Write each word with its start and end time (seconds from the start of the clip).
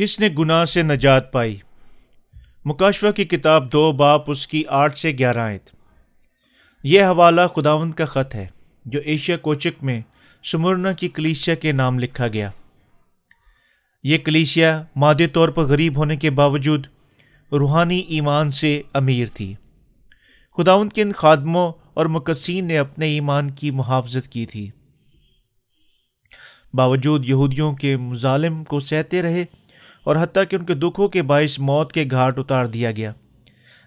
کس 0.00 0.20
نے 0.20 0.28
گناہ 0.38 0.64
سے 0.64 0.82
نجات 0.82 1.32
پائی؟ 1.32 1.56
مکاشفہ 2.64 3.10
کی 3.10 3.24
کتاب 3.24 3.72
دو 3.72 3.92
باپ 3.92 4.30
اس 4.30 4.46
کی 4.46 4.64
آٹھ 4.68 4.98
سے 4.98 5.12
گیارہ 5.18 5.38
آیت۔ 5.38 5.70
یہ 6.84 7.02
حوالہ 7.02 7.40
خداوند 7.56 7.94
کا 7.94 8.04
خط 8.04 8.34
ہے، 8.34 8.46
جو 8.84 9.00
ایشیا 9.04 9.36
کوچک 9.36 9.84
میں 9.84 10.00
سمرنا 10.44 10.92
کی 10.92 11.08
کلیشیا 11.08 11.54
کے 11.54 11.72
نام 11.72 11.98
لکھا 11.98 12.28
گیا۔ 12.28 12.50
یہ 14.02 14.18
کلیشیا 14.18 14.82
مادی 14.96 15.26
طور 15.26 15.48
پر 15.48 15.64
غریب 15.64 15.96
ہونے 15.96 16.16
کے 16.16 16.30
باوجود 16.30 16.86
روحانی 17.52 17.98
ایمان 17.98 18.50
سے 18.50 18.82
امیر 18.92 19.26
تھی۔ 19.34 19.54
خداوند 20.56 20.92
کے 20.92 21.02
ان 21.02 21.12
خادموں 21.12 21.72
اور 21.94 22.06
مقصین 22.06 22.66
نے 22.66 22.78
اپنے 22.78 23.06
ایمان 23.06 23.50
کی 23.50 23.70
محافظت 23.70 24.28
کی 24.28 24.46
تھی۔ 24.46 24.70
باوجود 26.74 27.24
یہودیوں 27.26 27.72
کے 27.72 27.96
مظالم 27.96 28.64
کو 28.64 28.80
سہتے 28.80 29.22
رہے 29.22 29.44
اور 30.10 30.18
حتیٰ 30.20 30.42
کہ 30.50 30.56
ان 30.56 30.64
کے 30.64 30.74
دکھوں 30.74 31.08
کے 31.08 31.22
باعث 31.22 31.58
موت 31.58 31.92
کے 31.92 32.04
گھاٹ 32.10 32.38
اتار 32.38 32.64
دیا 32.64 32.92
گیا۔ 32.92 33.12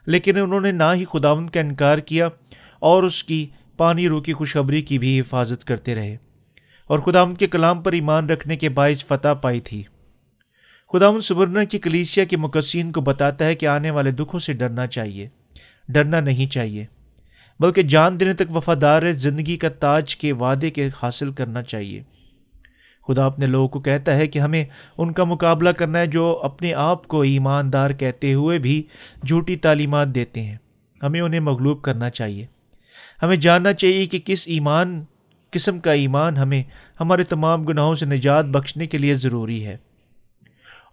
لیکن 0.06 0.38
انہوں 0.38 0.62
نے 0.62 0.72
نہ 0.72 0.84
ہی 0.94 1.06
خداوند 1.06 1.50
کا 1.50 1.60
انکار 1.60 1.98
کیا 1.98 2.30
اور 2.80 3.04
اس 3.04 3.24
کی 3.24 3.48
پانی 3.78 4.08
رو 4.08 4.22
کی 4.22 4.34
خوشخبری 4.34 4.82
کی 4.82 5.00
بھی 5.00 5.20
حفاظت 5.20 5.66
کرتے 5.66 5.96
رہے 5.96 6.18
اور 6.88 7.00
خداوند 7.00 7.38
کے 7.38 7.48
کلام 7.48 7.82
پر 7.82 7.92
ایمان 7.92 8.30
رکھنے 8.30 8.56
کے 8.56 8.70
باعث 8.70 9.06
فتح 9.06 9.34
پائی 9.42 9.62
تھی۔ 9.62 9.84
خداوند 10.94 11.22
سبرنا 11.22 11.64
کی 11.64 11.80
کلیسیا 11.80 12.26
کے 12.26 12.38
مقصین 12.38 12.92
کو 12.92 13.02
بتاتا 13.02 13.46
ہے 13.46 13.56
کہ 13.56 13.66
آنے 13.66 13.92
والے 13.92 14.12
دکھوں 14.12 14.40
سے 14.40 14.54
ڈرنا 14.54 14.88
چاہیے، 14.88 15.28
ڈرنا 15.90 16.20
نہیں 16.20 16.52
چاہیے، 16.52 16.86
بلکہ 17.60 17.82
جان 17.82 18.20
دینے 18.20 18.34
تک 18.34 18.56
وفادار 18.56 19.12
زندگی 19.12 19.58
کا 19.58 19.70
تاج 19.70 20.16
کے 20.16 20.32
وعدے 20.34 20.70
کے 20.70 20.90
حاصل 21.04 21.32
کرنا 21.32 21.64
چاہیے۔ 21.64 22.04
خدا 23.08 23.26
اپنے 23.26 23.46
لوگوں 23.46 23.68
کو 23.68 23.80
کہتا 23.80 24.16
ہے 24.16 24.28
کہ 24.28 24.40
ہمیں 24.40 24.66
ان 24.98 25.12
کا 25.12 25.24
مقابلہ 25.24 25.70
کرنا 25.70 26.00
ہے 26.00 26.06
جو 26.06 26.40
اپنے 26.44 26.74
آپ 26.74 27.08
کو 27.08 27.22
ایماندار 27.22 27.90
کہتے 27.90 28.34
ہوئے 28.34 28.60
بھی 28.60 28.84
جھوٹی 29.28 29.56
تعلیمات 29.56 30.08
دیتے 30.08 30.42
ہیں۔ 30.42 30.58
ہمیں 31.04 31.22
انہیں 31.22 31.40
مغلوب 31.40 31.82
کرنا 31.82 32.10
چاہیے۔ 32.10 32.46
ہمیں 33.24 33.36
جاننا 33.36 33.74
چاہیے 33.74 34.06
کہ 34.06 34.20
کس 34.26 34.44
ایمان، 34.48 35.04
قسم 35.52 35.80
کا 35.80 35.92
ایمان 35.92 36.38
ہمیں 36.38 36.64
ہمارے 37.00 37.24
تمام 37.24 37.64
گناہوں 37.64 37.96
سے 37.96 38.06
نجات 38.06 38.46
بخشنے 38.46 38.88
کے 38.88 38.98
لیے 38.98 39.14
ضروری 39.14 39.66
ہے۔ 39.66 39.78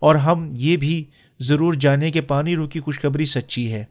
اور 0.00 0.14
ہم 0.14 0.52
یہ 0.56 0.76
بھی 0.76 1.04
ضرور 1.40 1.72
جانیں 1.72 2.10
کہ 2.10 2.20
پانی 2.20 2.56
رو 2.56 2.68
کی 2.68 2.80
خوشخبری 2.80 3.24
سچی 3.24 3.72
ہے۔ 3.72 3.84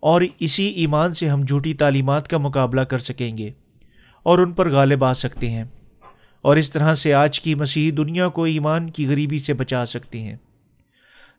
اور 0.00 0.22
اسی 0.38 0.64
ایمان 0.64 1.12
سے 1.12 1.28
ہم 1.28 1.40
جھوٹی 1.40 1.74
تعلیمات 1.74 2.28
کا 2.28 2.38
مقابلہ 2.38 2.80
کر 2.80 2.98
سکیں 2.98 3.36
گے 3.36 3.50
اور 4.22 4.38
ان 4.38 4.52
پر 4.52 4.72
غالب 4.72 5.04
آ 5.04 5.14
سکتے 5.14 5.50
ہیں۔ 5.50 5.64
اور 6.42 6.56
اس 6.56 6.70
طرح 6.70 6.94
سے 6.94 7.14
آج 7.14 7.40
کی 7.40 7.54
مسیحی 7.54 7.90
دنیا 7.90 8.28
کو 8.28 8.44
ایمان 8.44 8.90
کی 8.90 9.06
غریبی 9.06 9.38
سے 9.38 9.54
بچا 9.54 9.86
سکتے 9.86 10.20
ہیں۔ 10.20 10.36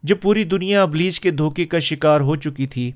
جب 0.03 0.21
پوری 0.21 0.43
دنیا 0.43 0.83
ابلیج 0.83 1.19
کے 1.19 1.31
دھوکے 1.31 1.65
کا 1.65 1.79
شکار 1.79 2.19
ہو 2.19 2.35
چکی 2.35 2.67
تھی، 2.67 2.91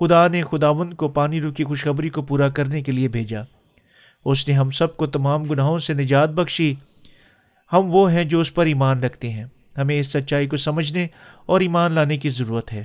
خدا 0.00 0.28
نے 0.28 0.42
خداون 0.42 0.94
کو 0.94 1.08
پانی 1.08 1.40
رو 1.40 1.50
کی 1.50 1.64
خوشخبری 1.64 2.08
کو 2.08 2.22
پورا 2.22 2.48
کرنے 2.48 2.82
کے 2.82 2.92
لیے 2.92 3.08
بھیجا۔ 3.08 3.40
اس 4.24 4.48
نے 4.48 4.54
ہم 4.54 4.70
سب 4.70 4.96
کو 4.96 5.06
تمام 5.06 5.44
گناہوں 5.44 5.78
سے 5.78 5.94
نجات 5.94 6.30
بخشی۔ 6.30 6.74
ہم 7.72 7.80
وہ 7.84 8.12
ہیں 8.12 8.24
جو 8.24 8.40
اس 8.40 8.54
پر 8.54 8.66
ایمان 8.66 9.00
رکھتے 9.00 9.30
ہیں۔ 9.30 9.44
ہمیں 9.78 10.00
اس 10.00 10.06
سچائی 10.06 10.46
کو 10.46 10.56
سمجھنے 10.56 11.06
اور 11.46 11.60
ایمان 11.60 11.92
لانے 11.92 12.16
کی 12.16 12.28
ضرورت 12.28 12.72
ہے۔ 12.72 12.84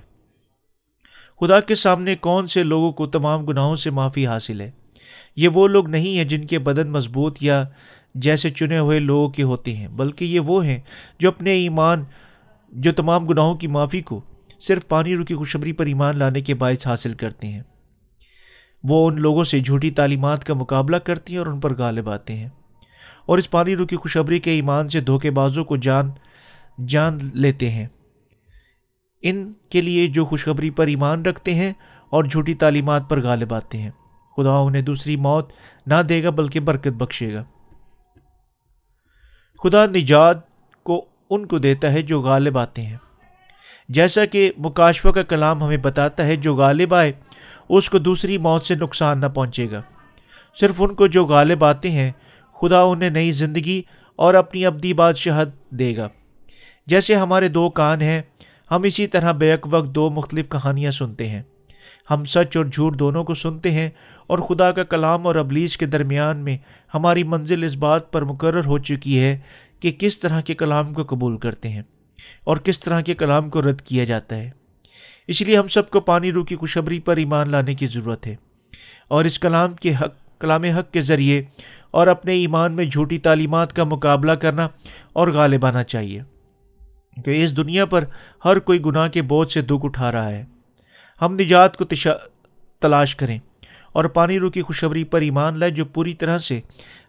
خدا 1.40 1.60
کے 1.60 1.76
سامنے 1.76 2.16
کون 2.16 2.48
سے 2.48 2.64
لوگوں 2.64 2.92
کو 2.92 3.08
تمام 3.08 3.46
گناہوں 3.46 3.76
سے 3.76 3.90
معافی 3.90 4.28
حاصل 4.28 4.62
ہے؟ 4.62 4.72
یہ 5.36 5.48
وہ 5.48 5.68
لوگ 5.68 5.90
نہیں 5.90 6.18
ہیں 6.18 6.24
جن 6.24 6.46
کے 6.46 6.60
بدن 6.60 6.92
مضبوط 6.92 7.38
یا 7.42 7.66
جیسے 8.16 8.50
چنے 8.50 8.80
ہوئے 8.80 9.00
لوگوں 9.00 9.30
کے 9.30 9.44
ہوتے 9.44 9.76
ہیں، 9.76 9.88
بلکہ 9.88 10.26
یہ 10.26 10.40
وہ 10.40 10.66
ہیں 10.66 10.80
جو 11.20 11.30
اپنے 11.30 11.52
ایمان، 11.52 12.04
جو 12.70 12.92
تمام 12.92 13.26
گناہوں 13.26 13.56
کی 13.56 13.68
معافی 13.68 14.02
کو 14.02 14.22
صرف 14.60 14.88
پانی 14.88 15.16
رو 15.16 15.26
کی 15.26 15.36
خوشبری 15.36 15.72
پر 15.72 15.86
ایمان 15.86 16.18
لانے 16.18 16.42
کے 16.42 16.54
باعث 16.54 16.88
حاصل 16.88 17.14
کرتے 17.14 17.48
ہیں۔ 17.48 17.64
وہ 18.84 19.10
ان 19.10 19.22
لوگوں 19.22 19.44
سے 19.44 19.60
جھوٹی 19.60 19.92
تعلیمات 19.92 20.44
کا 20.44 20.54
مقابلہ 20.54 20.98
کرتی 20.98 21.34
ہیں 21.34 21.40
اور 21.40 21.48
ان 21.48 21.60
پر 21.60 21.78
غالب 21.78 22.10
آتے 22.10 22.36
ہیں۔ 22.36 22.50
اور 23.26 23.38
اس 23.38 23.50
پانی 23.50 23.76
رو 23.76 23.86
کی 23.86 23.96
خوشبری 23.96 24.40
کے 24.40 24.52
ایمان 24.52 24.90
سے 24.90 25.02
دھوکے 25.02 25.32
بازوں 25.32 25.66
کو 25.66 25.78
جان 25.78 26.12
جان 26.88 27.18
لیتے 27.34 27.70
ہیں۔ 27.70 27.88
ان 29.22 29.54
کے 29.70 29.82
لیے 29.82 30.08
جو 30.08 30.26
خوشخبری 30.26 30.70
پر 30.70 30.88
ایمان 30.88 31.22
رکھتے 31.22 31.54
ہیں 31.54 31.74
اور 32.10 32.24
جھوٹی 32.24 32.54
تعلیمات 32.54 33.10
پر 33.10 33.22
غالب 33.22 33.54
آتے 33.54 33.78
ہیں۔ 33.78 33.92
خدا 34.40 34.58
انہیں 34.58 34.82
دوسری 34.82 35.16
موت 35.16 35.52
نہ 35.88 36.02
دے 36.10 36.24
گا 36.24 36.30
بلکہ 36.30 36.60
برکت 36.60 36.88
بخشے 36.88 37.34
گا۔ 37.34 37.44
خدا 39.64 39.86
نجات 39.86 40.38
کو 40.84 41.06
ان 41.30 41.46
کو 41.46 41.60
دیتا 41.60 41.94
ہے 41.94 42.02
جو 42.02 42.22
غالب 42.22 42.58
آتے 42.58 42.82
ہیں۔ 42.82 42.98
جیسا 43.90 44.26
کہ 44.26 44.52
مکاشفہ 44.58 45.10
کا 45.10 45.24
کلام 45.24 45.64
ہمیں 45.64 45.78
بتاتا 45.78 46.26
ہے 46.26 46.36
جو 46.36 46.56
غالب 46.56 46.96
آئے، 46.96 47.12
اس 47.70 47.90
کو 47.90 47.98
دوسری 47.98 48.38
موت 48.38 48.64
سے 48.64 48.76
نقصان 48.76 49.22
نہ 49.22 49.26
پہنچے 49.26 49.72
گا۔ 49.72 49.82
صرف 50.60 50.76
ان 50.80 50.96
کو 50.96 51.08
جو 51.08 51.26
غالب 51.26 51.66
آتے 51.66 51.92
ہیں، 51.92 52.12
خدا 52.62 52.82
انہیں 52.82 53.10
نئی 53.10 53.32
زندگی 53.32 53.82
اور 54.16 54.34
اپنی 54.34 54.66
ابدی 54.66 54.94
بادشاہت 54.94 55.50
دے 55.70 55.98
گا۔ 55.98 56.08
جیسے 56.88 57.16
ہمارے 57.16 57.48
دو 57.48 57.70
کان 57.70 58.02
ہیں، 58.02 58.22
ہم 58.72 58.82
اسی 58.84 59.08
طرح 59.08 59.32
بیک 59.32 59.68
وقت 59.72 59.90
دو 59.90 60.10
مختلف 60.10 60.50
کہانیاں 60.50 60.92
سنتے 60.92 61.30
ہیں۔ 61.30 61.42
ہم 62.12 62.24
سچ 62.26 62.58
اور 62.58 62.66
جھوٹ 62.66 63.00
دونوں 63.00 63.24
کو 63.24 63.34
سنتے 63.34 63.72
ہیں 63.72 63.90
اور 64.28 64.40
خدا 64.40 64.72
کا 64.72 64.84
کلام 64.84 65.28
اور 65.28 65.36
ابلیس 65.36 65.78
کے 65.78 65.86
درمیان 65.86 66.38
میں 66.38 66.58
ہماری 66.94 67.24
منزل 67.24 67.64
اس 67.64 67.76
بات 67.76 68.12
پر 68.12 68.22
مقرر 68.22 68.66
ہو 68.66 68.78
چکی 68.78 69.20
ہے 69.20 69.40
کہ 69.80 69.92
کس 69.92 70.20
طرح 70.20 70.42
کے 70.42 70.54
کلام 70.54 70.94
کو 70.94 71.04
قبول 71.04 71.38
کرتے 71.38 71.70
ہیں 71.70 71.82
اور 72.44 72.58
کس 72.58 72.80
طرح 72.80 73.02
کے 73.02 73.14
کلام 73.14 73.50
کو 73.50 73.62
رد 73.62 73.82
کیا 73.82 74.06
جاتا 74.06 74.36
ہے۔ 74.36 74.50
اس 75.28 75.42
لیے 75.42 75.58
ہم 75.58 75.68
سب 75.68 75.90
کو 75.90 76.00
پانی 76.00 76.32
رو 76.32 76.44
کی 76.44 76.56
خوشبری 76.56 77.00
پر 77.00 77.18
ایمان 77.18 77.50
لانے 77.50 77.76
کی 77.76 77.86
ضرورت 77.86 78.28
ہے 78.28 78.36
اور 79.08 79.26
اس 79.26 79.40
کلام 79.40 79.74
کے 79.74 79.94
حق، 80.02 80.40
کلام 80.40 80.64
حق 80.64 80.92
کے 80.92 81.02
ذریعے 81.02 81.44
اور 81.92 82.08
اپنے 82.08 82.34
ایمان 82.34 82.76
میں 82.76 82.86
جھوٹی 82.86 83.18
تعلیمات 83.18 83.74
کا 83.74 83.84
مقابلہ 83.84 84.32
کرنا 84.32 84.68
اور 85.14 85.28
غالب 85.28 85.66
آنا 85.66 85.84
چاہیے 85.84 86.22
کہ 87.26 87.44
اس 87.44 87.58
دنیا 87.58 87.86
پر 87.86 88.04
ہر 88.46 88.60
کوئی 88.60 88.86
گناہ 88.86 89.08
کے 89.08 89.22
بوجھ 89.22 89.52
سے 89.52 89.62
دکھ 89.62 89.86
اٹھا 89.86 90.12
رہا 90.12 90.30
ہے۔ 90.30 90.46
ہم 91.22 91.34
نجات 91.40 91.78
کو 91.78 91.86
تشا 91.86 92.12
تلاش 92.82 93.16
کریں 93.16 93.40
اور 93.94 94.06
پانی 94.06 94.40
رو 94.40 94.50
کی 94.50 94.62
خوشبری 94.62 95.04
پر 95.04 95.22
ایمان 95.22 95.60
لائے 95.60 95.72
جو 95.72 95.86
پوری 95.86 96.14
طرح 96.14 96.38
سے 96.38 96.62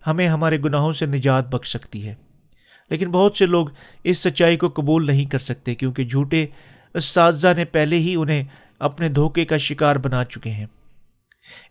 ہمیں 0.06 0.28
ہمارے 0.28 0.58
گناہوں 0.60 0.92
سے 0.92 1.06
نجات 1.06 1.54
بخش 1.54 1.68
سکتی 1.68 2.08
ہے۔ 2.08 2.14
لیکن 2.90 3.10
بہت 3.10 3.36
سے 3.36 3.46
لوگ 3.46 3.66
اس 4.04 4.18
سچائی 4.18 4.56
کو 4.56 4.68
قبول 4.68 5.06
نہیں 5.06 5.24
کر 5.24 5.38
سکتے 5.38 5.74
کیونکہ 5.74 6.04
جھوٹے 6.04 6.46
اساتذہ 6.94 7.48
نے 7.56 7.64
پہلے 7.64 7.96
ہی 7.96 8.14
انہیں 8.18 8.44
اپنے 8.78 9.08
دھوکے 9.08 9.44
کا 9.44 9.56
شکار 9.56 9.96
بنا 9.96 10.24
چکے 10.24 10.50
ہیں۔ 10.50 10.66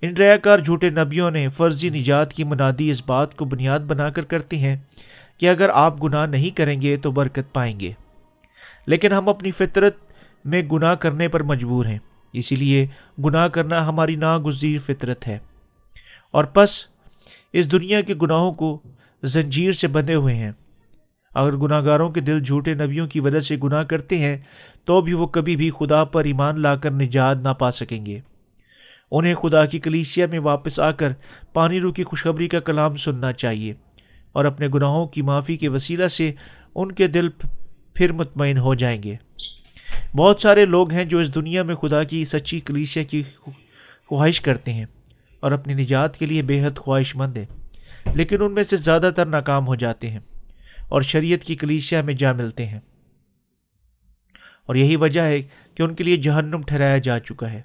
ان 0.02 0.14
ریا 0.14 0.38
کار 0.38 0.60
جھوٹے 0.60 0.90
نبیوں 0.90 1.32
نے 1.32 1.50
فرضی 1.50 1.90
نجات 1.90 2.34
کی 2.34 2.44
منادی 2.44 2.92
اس 2.92 3.04
بات 3.06 3.36
کو 3.36 3.46
بنیاد 3.46 3.80
بنا 3.80 4.10
کر 4.10 4.26
کرتے 4.26 4.58
ہیں 4.58 4.78
کہ 5.38 5.50
اگر 5.50 5.70
آپ 5.74 6.04
گناہ 6.04 6.26
نہیں 6.26 6.58
کریں 6.58 6.82
گے 6.82 6.96
تو 6.96 7.12
برکت 7.12 7.54
پائیں 7.54 7.80
گے۔ 7.80 7.92
لیکن 8.86 9.14
ہم 9.14 9.30
اپنی 9.30 9.52
فطرت 9.52 9.98
میں 10.46 10.62
گناہ 10.62 10.96
کرنے 10.96 11.28
پر 11.28 11.44
مجبور 11.44 11.86
ہیں۔ 11.86 12.00
اسی 12.34 12.56
لیے 12.56 12.88
گناہ 13.26 13.48
کرنا 13.48 13.88
ہماری 13.88 14.16
ناگزیر 14.16 14.80
فطرت 14.86 15.28
ہے۔ 15.28 15.38
اور 16.32 16.44
پس 16.44 16.70
اس 17.54 17.72
دنیا 17.72 18.02
کے 18.02 18.14
گناہوں 18.22 18.52
کو 18.52 18.82
زنجیر 19.24 19.72
سے 19.72 19.88
بندھے 19.88 20.16
ہوئے 20.16 20.36
ہیں۔ 20.36 20.52
اگر 21.36 21.58
گناہ 21.58 21.86
گاروں 21.86 22.10
کے 22.10 22.22
دل 22.22 22.44
جھوٹے 22.44 22.74
نبیوں 22.74 23.08
کی 23.08 23.20
وجہ 23.20 23.40
سے 23.40 23.58
گناہ 23.64 23.84
کرتے 23.84 24.18
ہیں، 24.18 24.38
تو 24.86 25.02
بھی 25.02 25.14
وہ 25.14 25.28
کبھی 25.28 25.56
بھی 25.56 25.72
خدا 25.80 26.04
پر 26.04 26.26
ایمان 26.26 26.62
لا 26.62 26.76
کر 26.76 26.92
نجات 26.92 27.38
نہ 27.38 27.50
پا 27.50 27.72
سکیں 27.72 28.06
گے۔ 28.06 28.20
انہیں 29.12 29.36
خدا 29.36 29.66
کی 29.66 29.80
کلیسیا 29.80 30.28
میں 30.32 30.40
واپس 30.40 30.80
آ 30.80 30.92
کر 30.92 31.14
پانی 31.54 31.80
رو 31.80 31.92
کی 31.92 32.04
خوشخبری 32.04 32.48
کا 32.48 32.60
کلام 32.60 32.96
سننا 32.96 33.34
چاہیے 33.34 33.74
اور 34.32 34.46
اپنے 34.46 34.68
گناہوں 34.68 35.08
کی 35.08 35.22
معافی 35.22 35.58
کے 35.58 35.68
وسیلہ 35.68 36.08
سے 36.08 36.32
ان 36.76 36.92
کے 36.92 37.08
دل 37.08 37.30
پھر 37.94 38.12
مطمئن 38.12 38.58
ہو 38.58 38.76
جائیں 38.76 39.04
گے۔ 39.04 39.16
بہت 40.16 40.42
سارے 40.42 40.66
لوگ 40.66 40.92
ہیں 40.92 41.06
جو 41.06 41.20
اس 41.20 41.36
دنیا 41.36 41.64
میں 41.64 41.76
خدا 41.76 42.04
کی 42.04 42.26
سچی 42.26 42.60
کلیشیا 42.60 43.04
کی 43.04 43.24
خواہش 44.06 44.42
کرتے 44.42 44.74
ہیں 44.74 44.86
اور 45.40 45.52
اپنی 45.52 45.74
نجات 45.74 46.18
کے 46.18 46.26
لیے 46.26 46.42
بے 46.42 46.66
حد 46.66 46.78
خواہش 46.78 47.16
مند 47.16 47.38
ہیں، 47.38 47.46
لیکن 48.14 48.42
ان 48.42 48.52
میں 48.52 48.64
سے 48.64 48.78
زیادہ 48.78 49.12
تر 49.16 49.26
ناکام 49.26 49.68
ہو 49.68 49.76
جاتے 49.76 50.10
ہیں 50.10 50.20
اور 50.90 51.02
شریعت 51.02 51.44
کی 51.44 51.56
کلیشیا 51.56 52.02
میں 52.02 52.14
جا 52.14 52.32
ملتے 52.32 52.66
ہیں۔ 52.66 52.80
اور 54.66 54.76
یہی 54.76 54.96
وجہ 54.96 55.22
ہے 55.22 55.42
کہ 55.76 55.84
ان 55.84 55.94
کے 55.94 56.04
لیے 56.04 56.18
جہنم 56.18 56.62
ٹھہرایا 56.62 56.98
جا 56.98 57.20
چکا 57.20 57.52
ہے۔ 57.52 57.62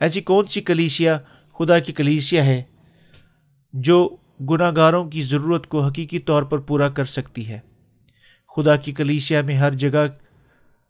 ایسی 0.00 0.20
کون 0.20 0.44
سی 0.44 0.60
کلیشیا 0.60 1.18
خدا 1.58 1.78
کی 1.78 1.92
کلیسیا 1.92 2.46
ہے 2.46 2.62
جو 3.72 4.16
گناہ 4.50 4.70
گاروں 4.76 5.04
کی 5.04 5.22
ضرورت 5.22 5.66
کو 5.66 5.82
حقیقی 5.82 6.18
طور 6.18 6.42
پر 6.42 6.58
پورا 6.58 6.88
کر 6.88 7.04
سکتی 7.04 7.48
ہے؟ 7.48 7.60
خدا 8.56 8.76
کی 8.76 8.92
کلیسیا 8.92 9.42
میں 9.42 9.56
ہر 9.56 9.72
جگہ 9.72 10.06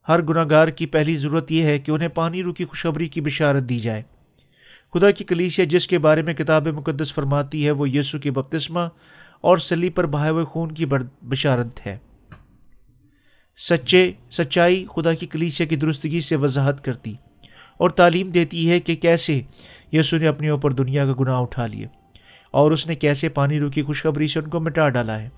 ہر 0.09 0.23
گناہ 0.23 0.45
گار 0.51 0.69
کی 0.69 0.87
پہلی 0.87 1.17
ضرورت 1.17 1.53
یہ 1.53 1.63
ہے 1.63 1.79
کہ 1.79 1.91
انہیں 1.91 2.09
پانی 2.09 2.43
رو 2.43 2.53
کی 2.53 2.65
خوشخبری 2.65 3.09
کی 3.09 3.21
بشارت 3.21 3.63
دی 3.63 3.81
جائے۔ 3.81 4.03
خدا 4.95 5.11
کی 5.11 5.25
کلیسیا 5.25 5.65
جس 5.65 5.87
کے 5.89 5.99
بارے 5.99 6.23
میں 6.23 6.35
کتاب 6.35 6.69
مقدس 6.69 7.13
فرماتی 7.13 7.67
ہے، 7.67 7.71
وہ 7.71 7.91
یسو 7.91 8.19
کے 8.19 8.31
بپتسمہ 8.31 8.81
اور 9.41 9.57
سلی 9.57 9.91
پر 9.91 10.07
بہائے 10.07 10.31
ہوئے 10.31 10.45
خون 10.45 10.73
کی 10.73 10.87
بشارت 11.23 11.87
ہے۔ 11.87 11.99
سچے 13.57 14.13
سچائی 14.31 14.87
خدا 14.97 15.15
کی 15.15 15.27
کلیسیا 15.27 15.67
کی 15.67 15.77
درستگی 15.77 16.21
سے 16.21 16.37
وضاحت 16.37 16.85
کرتی 16.85 17.15
اور 17.79 17.91
تعلیم 17.91 18.31
دیتی 18.31 18.71
ہے 18.71 18.81
کہ 18.81 18.95
کیسے 18.95 19.41
یسو 19.93 20.17
نے 20.17 20.27
اپنے 20.27 20.49
اوپر 20.49 20.71
دنیا 20.71 21.07
کا 21.07 21.13
گناہ 21.21 21.41
اٹھا 21.41 21.67
لیے 21.67 21.87
اور 22.51 22.71
اس 22.71 22.87
نے 22.87 22.95
کیسے 22.95 23.29
پانی 23.29 23.61
روکی 23.61 23.83
خوشخبری 23.83 24.27
سے 24.27 24.39
ان 24.39 24.49
کو 24.49 24.61
مٹا 24.61 24.89
ڈالا 24.89 25.23
ہے۔ 25.23 25.29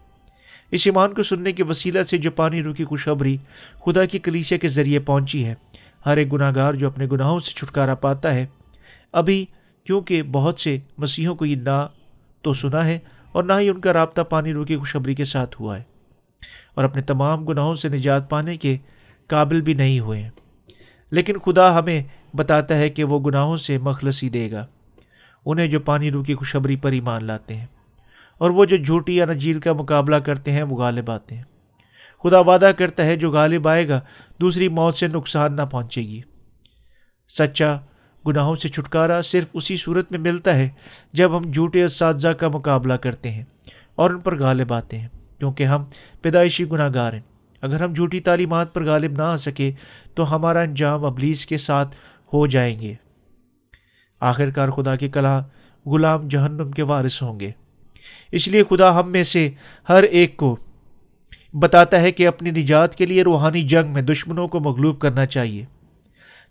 اس 0.73 0.83
ایمان 0.85 1.15
کو 1.15 1.23
سننے 1.23 1.53
کے 1.53 1.65
وسیلہ 1.65 2.03
سے 2.03 2.19
جو 2.19 2.31
پانی 2.31 2.63
روکی 2.63 2.85
خوشخبری 2.85 3.37
خدا 3.87 4.05
کی 4.05 4.19
کلیسیا 4.19 4.59
کے 4.59 4.69
ذریعے 4.69 4.99
پہنچی 4.99 5.45
ہے۔ 5.45 5.55
ہر 6.07 6.17
ایک 6.17 6.33
گناہ 6.33 6.53
گار 6.55 6.75
جو 6.75 6.87
اپنے 6.87 7.07
گناہوں 7.13 7.41
سے 7.41 7.51
چھٹکارا 7.51 7.95
پاتا 7.95 8.35
ہے، 8.35 8.47
ابھی 9.13 9.47
کیونکہ 9.85 10.23
بہت 10.23 10.61
سے 10.61 10.79
مسیحوں 10.99 11.35
کو 11.35 11.47
یہ 11.47 11.57
نہ 11.57 11.89
تو 12.43 12.53
سنا 12.53 12.87
ہے 12.87 12.99
اور 13.33 13.45
نہ 13.45 13.53
ہی 13.61 13.69
ان 13.69 13.81
کا 13.81 13.93
رابطہ 13.93 14.21
پانی 14.21 14.53
روکی 14.53 14.77
خوشخبری 14.77 15.15
کے 15.15 15.25
ساتھ 15.25 15.61
ہوا 15.61 15.79
ہے۔ 15.79 15.83
اور 16.75 16.85
اپنے 16.85 17.03
تمام 17.03 17.45
گناہوں 17.45 17.75
سے 17.75 17.89
نجات 17.89 18.31
پانے 18.31 18.57
کے 18.57 18.79
قابل 19.27 19.61
بھی 19.61 19.75
نہیں 19.75 20.01
ہوئے 20.01 20.23
ہیں۔ 20.23 20.31
لیکن 21.11 21.39
خدا 21.39 21.79
ہمیں 21.79 22.03
بتاتا 22.37 22.77
ہے 22.77 22.91
کہ 22.91 23.05
وہ 23.05 23.21
گناہوں 23.21 23.57
سے 23.57 23.79
مخلصی 23.79 24.29
دے 24.29 24.51
گا۔ 24.51 24.67
انہیں 25.47 25.67
جو 25.67 25.81
پانی 25.81 26.11
روکی 26.11 26.35
خوشبری 26.35 26.77
پر 26.77 26.93
ایمان 26.93 27.25
لاتے 27.25 27.57
ہیں۔ 27.57 27.67
اور 28.43 28.51
وہ 28.51 28.65
جو 28.65 28.77
جھوٹی 28.77 29.17
یا 29.17 29.25
نجیل 29.25 29.61
کا 29.61 29.73
مقابلہ 29.73 30.17
کرتے 30.17 30.53
ہیں، 30.53 30.63
وہ 30.63 30.77
غالب 30.77 31.11
آتے 31.11 31.35
ہیں۔ 31.35 31.43
خدا 32.23 32.41
وعدہ 32.41 32.71
کرتا 32.79 33.05
ہے، 33.05 33.17
جو 33.17 33.31
غالب 33.31 33.69
آئے 33.69 33.89
گا، 33.89 34.01
دوسری 34.41 34.69
موت 34.69 34.95
سے 34.95 35.07
نقصان 35.07 35.57
نہ 35.57 35.63
پہنچے 35.63 36.03
گی۔ 36.03 36.21
سچا 37.29 37.77
گناہوں 38.27 38.55
سے 38.55 38.69
چھٹکارا 38.69 39.23
صرف 39.23 39.45
اسی 39.53 39.77
صورت 39.77 40.13
میں 40.13 40.21
ملتا 40.21 40.55
ہے، 40.55 40.69
جب 41.13 41.37
ہم 41.37 41.51
جھوٹے 41.51 41.85
اساتذہ 41.85 42.29
کا 42.29 42.49
مقابلہ 42.49 42.93
کرتے 42.93 43.31
ہیں 43.31 43.45
اور 43.95 44.11
ان 44.11 44.21
پر 44.21 44.39
غالب 44.39 44.73
آتے 44.73 44.99
ہیں، 44.99 45.09
کیونکہ 45.39 45.65
ہم 45.65 45.85
پیدائشی 46.23 46.71
گناہ 46.71 46.91
گار 46.95 47.13
ہیں۔ 47.13 47.21
اگر 47.61 47.83
ہم 47.83 47.93
جھوٹی 47.93 48.21
تعلیمات 48.21 48.75
پر 48.75 48.85
غالب 48.85 49.13
نہ 49.13 49.23
آ 49.23 49.37
سکے، 49.37 49.73
تو 50.15 50.37
ہمارا 50.37 50.61
انجام 50.61 51.05
ابلیس 51.05 51.47
کے 51.47 51.57
ساتھ 51.57 51.97
ہو 52.33 52.47
جائیں 52.47 52.79
گے۔ 52.79 52.95
آخر 54.21 54.51
کار 54.51 54.69
خدا 54.69 54.97
کے 54.97 55.09
کلا 55.09 55.43
غلام 55.87 56.29
جہنم 56.29 56.71
کے 56.71 56.83
وارث 56.83 57.23
ہوں 57.23 57.41
گے۔ 57.41 57.51
اس 58.33 58.49
لیے 58.49 58.63
خدا 58.71 59.01
ہم 59.01 59.11
میں 59.11 59.23
سے 59.23 59.51
ہر 59.89 60.03
ایک 60.03 60.37
کو 60.37 60.57
بتاتا 61.55 62.01
ہے 62.01 62.13
کہ 62.13 62.27
اپنی 62.27 62.51
نجات 62.51 62.97
کے 62.97 63.07
لیے 63.07 63.23
روحانی 63.23 63.63
جنگ 63.63 63.93
میں 63.93 64.03
دشمنوں 64.03 64.49
کو 64.49 64.61
مغلوب 64.61 64.99
کرنا 64.99 65.27
چاہیے۔ 65.27 65.65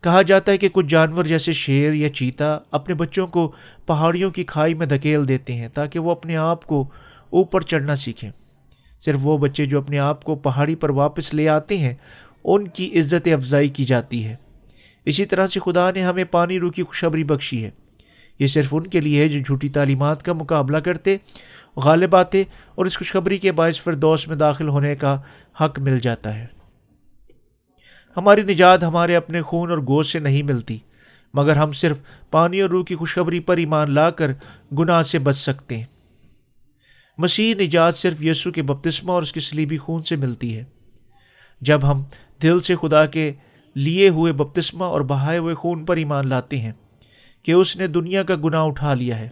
کہا 0.03 0.21
جاتا 0.21 0.51
ہے 0.51 0.57
کہ 0.57 0.69
کچھ 0.69 0.85
جانور 0.85 1.23
جیسے 1.23 1.51
شیر 1.51 1.93
یا 1.93 2.09
چیتا 2.09 2.59
اپنے 2.71 2.95
بچوں 2.95 3.27
کو 3.27 3.51
پہاڑیوں 3.85 4.31
کی 4.31 4.43
کھائی 4.43 4.73
میں 4.73 4.85
دھکیل 4.85 5.27
دیتے 5.27 5.53
ہیں 5.53 5.67
تاکہ 5.67 5.99
وہ 5.99 6.11
اپنے 6.11 6.35
آپ 6.35 6.65
کو 6.65 6.89
اوپر 7.29 7.61
چڑھنا 7.61 7.95
سیکھیں۔ 7.95 8.31
صرف 9.05 9.19
وہ 9.23 9.37
بچے 9.37 9.65
جو 9.65 9.77
اپنے 9.77 9.99
آپ 9.99 10.23
کو 10.23 10.35
پہاڑی 10.35 10.75
پر 10.75 10.89
واپس 10.89 11.33
لے 11.33 11.49
آتے 11.49 11.77
ہیں، 11.77 11.93
ان 12.43 12.67
کی 12.67 12.99
عزت 12.99 13.27
افزائی 13.27 13.67
کی 13.67 13.83
جاتی 13.83 14.25
ہے۔ 14.25 14.35
اسی 15.05 15.25
طرح 15.25 15.47
سے 15.47 15.59
خدا 15.59 15.91
نے 15.91 16.03
ہمیں 16.03 16.23
پانی 16.23 16.59
روکی 16.59 16.83
خوشبری 16.83 17.23
بخشی 17.23 17.65
ہے۔ 17.65 17.69
یہ 18.39 18.47
صرف 18.47 18.67
ان 18.71 18.87
کے 18.87 18.99
لیے 18.99 19.23
ہے 19.23 19.27
جو 19.27 19.39
جھوٹی 19.39 19.69
تعلیمات 19.69 20.23
کا 20.23 20.33
مقابلہ 20.33 20.77
کرتے، 20.77 21.17
غالب 21.75 22.15
آتے 22.15 22.43
اور 22.75 22.85
اس 22.85 22.97
خوشخبری 22.97 23.37
کے 23.37 23.51
باعث 23.51 23.81
فردوس 23.81 24.27
میں 24.27 24.35
داخل 24.35 24.67
ہونے 24.67 24.95
کا 24.95 25.21
حق 25.61 25.79
مل 25.79 25.99
جاتا 25.99 26.39
ہے۔ 26.39 26.45
ہماری 28.17 28.41
نجات 28.41 28.83
ہمارے 28.83 29.15
اپنے 29.15 29.41
خون 29.41 29.69
اور 29.69 29.77
گوشت 29.77 30.11
سے 30.11 30.19
نہیں 30.19 30.43
ملتی، 30.43 30.77
مگر 31.33 31.55
ہم 31.55 31.71
صرف 31.71 31.97
پانی 32.31 32.61
اور 32.61 32.69
روح 32.69 32.83
کی 32.83 32.95
خوشخبری 32.95 33.39
پر 33.39 33.57
ایمان 33.57 33.91
لا 33.91 34.09
کر 34.09 34.31
گناہ 34.79 35.01
سے 35.01 35.19
بچ 35.19 35.37
سکتے 35.37 35.77
ہیں۔ 35.77 35.85
مسیح 37.17 37.55
نجات 37.55 37.97
صرف 37.97 38.23
یسو 38.23 38.51
کے 38.51 38.61
بپتسمہ 38.61 39.11
اور 39.11 39.21
اس 39.21 39.33
کی 39.33 39.39
سلیبی 39.39 39.77
خون 39.77 40.03
سے 40.03 40.15
ملتی 40.15 40.57
ہے۔ 40.57 40.63
جب 41.61 41.91
ہم 41.91 42.03
دل 42.43 42.59
سے 42.59 42.75
خدا 42.75 43.05
کے 43.05 43.33
لیے 43.75 44.09
ہوئے 44.09 44.33
بپتسمہ 44.33 44.83
اور 44.83 45.01
بہائے 45.01 45.37
ہوئے 45.37 45.55
خون 45.55 45.85
پر 45.85 45.97
ایمان 45.97 46.27
لاتے 46.27 46.59
ہیں 46.59 46.71
کہ 47.43 47.51
اس 47.51 47.77
نے 47.77 47.87
دنیا 47.87 48.23
کا 48.23 48.35
گناہ 48.43 48.63
اٹھا 48.63 48.93
لیا 48.93 49.19
ہے۔ 49.19 49.29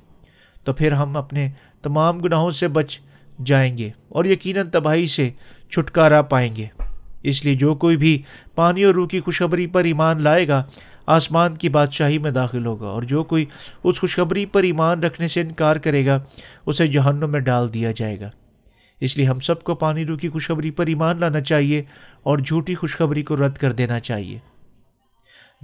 تو 0.63 0.73
پھر 0.73 0.91
ہم 0.91 1.17
اپنے 1.17 1.49
تمام 1.81 2.19
گناہوں 2.19 2.51
سے 2.51 2.67
بچ 2.67 2.99
جائیں 3.45 3.77
گے 3.77 3.89
اور 4.09 4.25
یقیناً 4.25 4.69
تباہی 4.69 5.07
سے 5.07 5.29
چھٹکارا 5.69 6.21
پائیں 6.21 6.55
گے۔ 6.55 6.65
اس 7.23 7.45
لیے 7.45 7.55
جو 7.55 7.75
کوئی 7.75 7.97
بھی 7.97 8.21
پانی 8.55 8.83
اور 8.83 8.93
روح 8.93 9.07
کی 9.07 9.19
خوشخبری 9.19 9.67
پر 9.67 9.83
ایمان 9.83 10.21
لائے 10.21 10.47
گا، 10.47 10.63
آسمان 11.05 11.55
کی 11.55 11.69
بادشاہی 11.69 12.17
میں 12.17 12.31
داخل 12.31 12.65
ہوگا، 12.65 12.87
اور 12.87 13.03
جو 13.03 13.23
کوئی 13.23 13.45
اس 13.83 13.99
خوشخبری 13.99 14.45
پر 14.45 14.63
ایمان 14.63 15.03
رکھنے 15.03 15.27
سے 15.27 15.41
انکار 15.41 15.75
کرے 15.75 16.05
گا، 16.05 16.19
اسے 16.65 16.87
جہنم 16.87 17.31
میں 17.31 17.39
ڈال 17.39 17.73
دیا 17.73 17.91
جائے 17.91 18.19
گا۔ 18.19 18.29
اس 18.99 19.17
لیے 19.17 19.25
ہم 19.25 19.39
سب 19.39 19.63
کو 19.63 19.75
پانی 19.75 20.05
روح 20.05 20.17
کی 20.17 20.29
خوشخبری 20.29 20.71
پر 20.71 20.87
ایمان 20.87 21.19
لانا 21.19 21.39
چاہیے 21.39 21.83
اور 22.23 22.37
جھوٹی 22.37 22.75
خوشخبری 22.75 23.23
کو 23.23 23.35
رد 23.35 23.57
کر 23.57 23.71
دینا 23.71 23.99
چاہیے۔ 23.99 24.39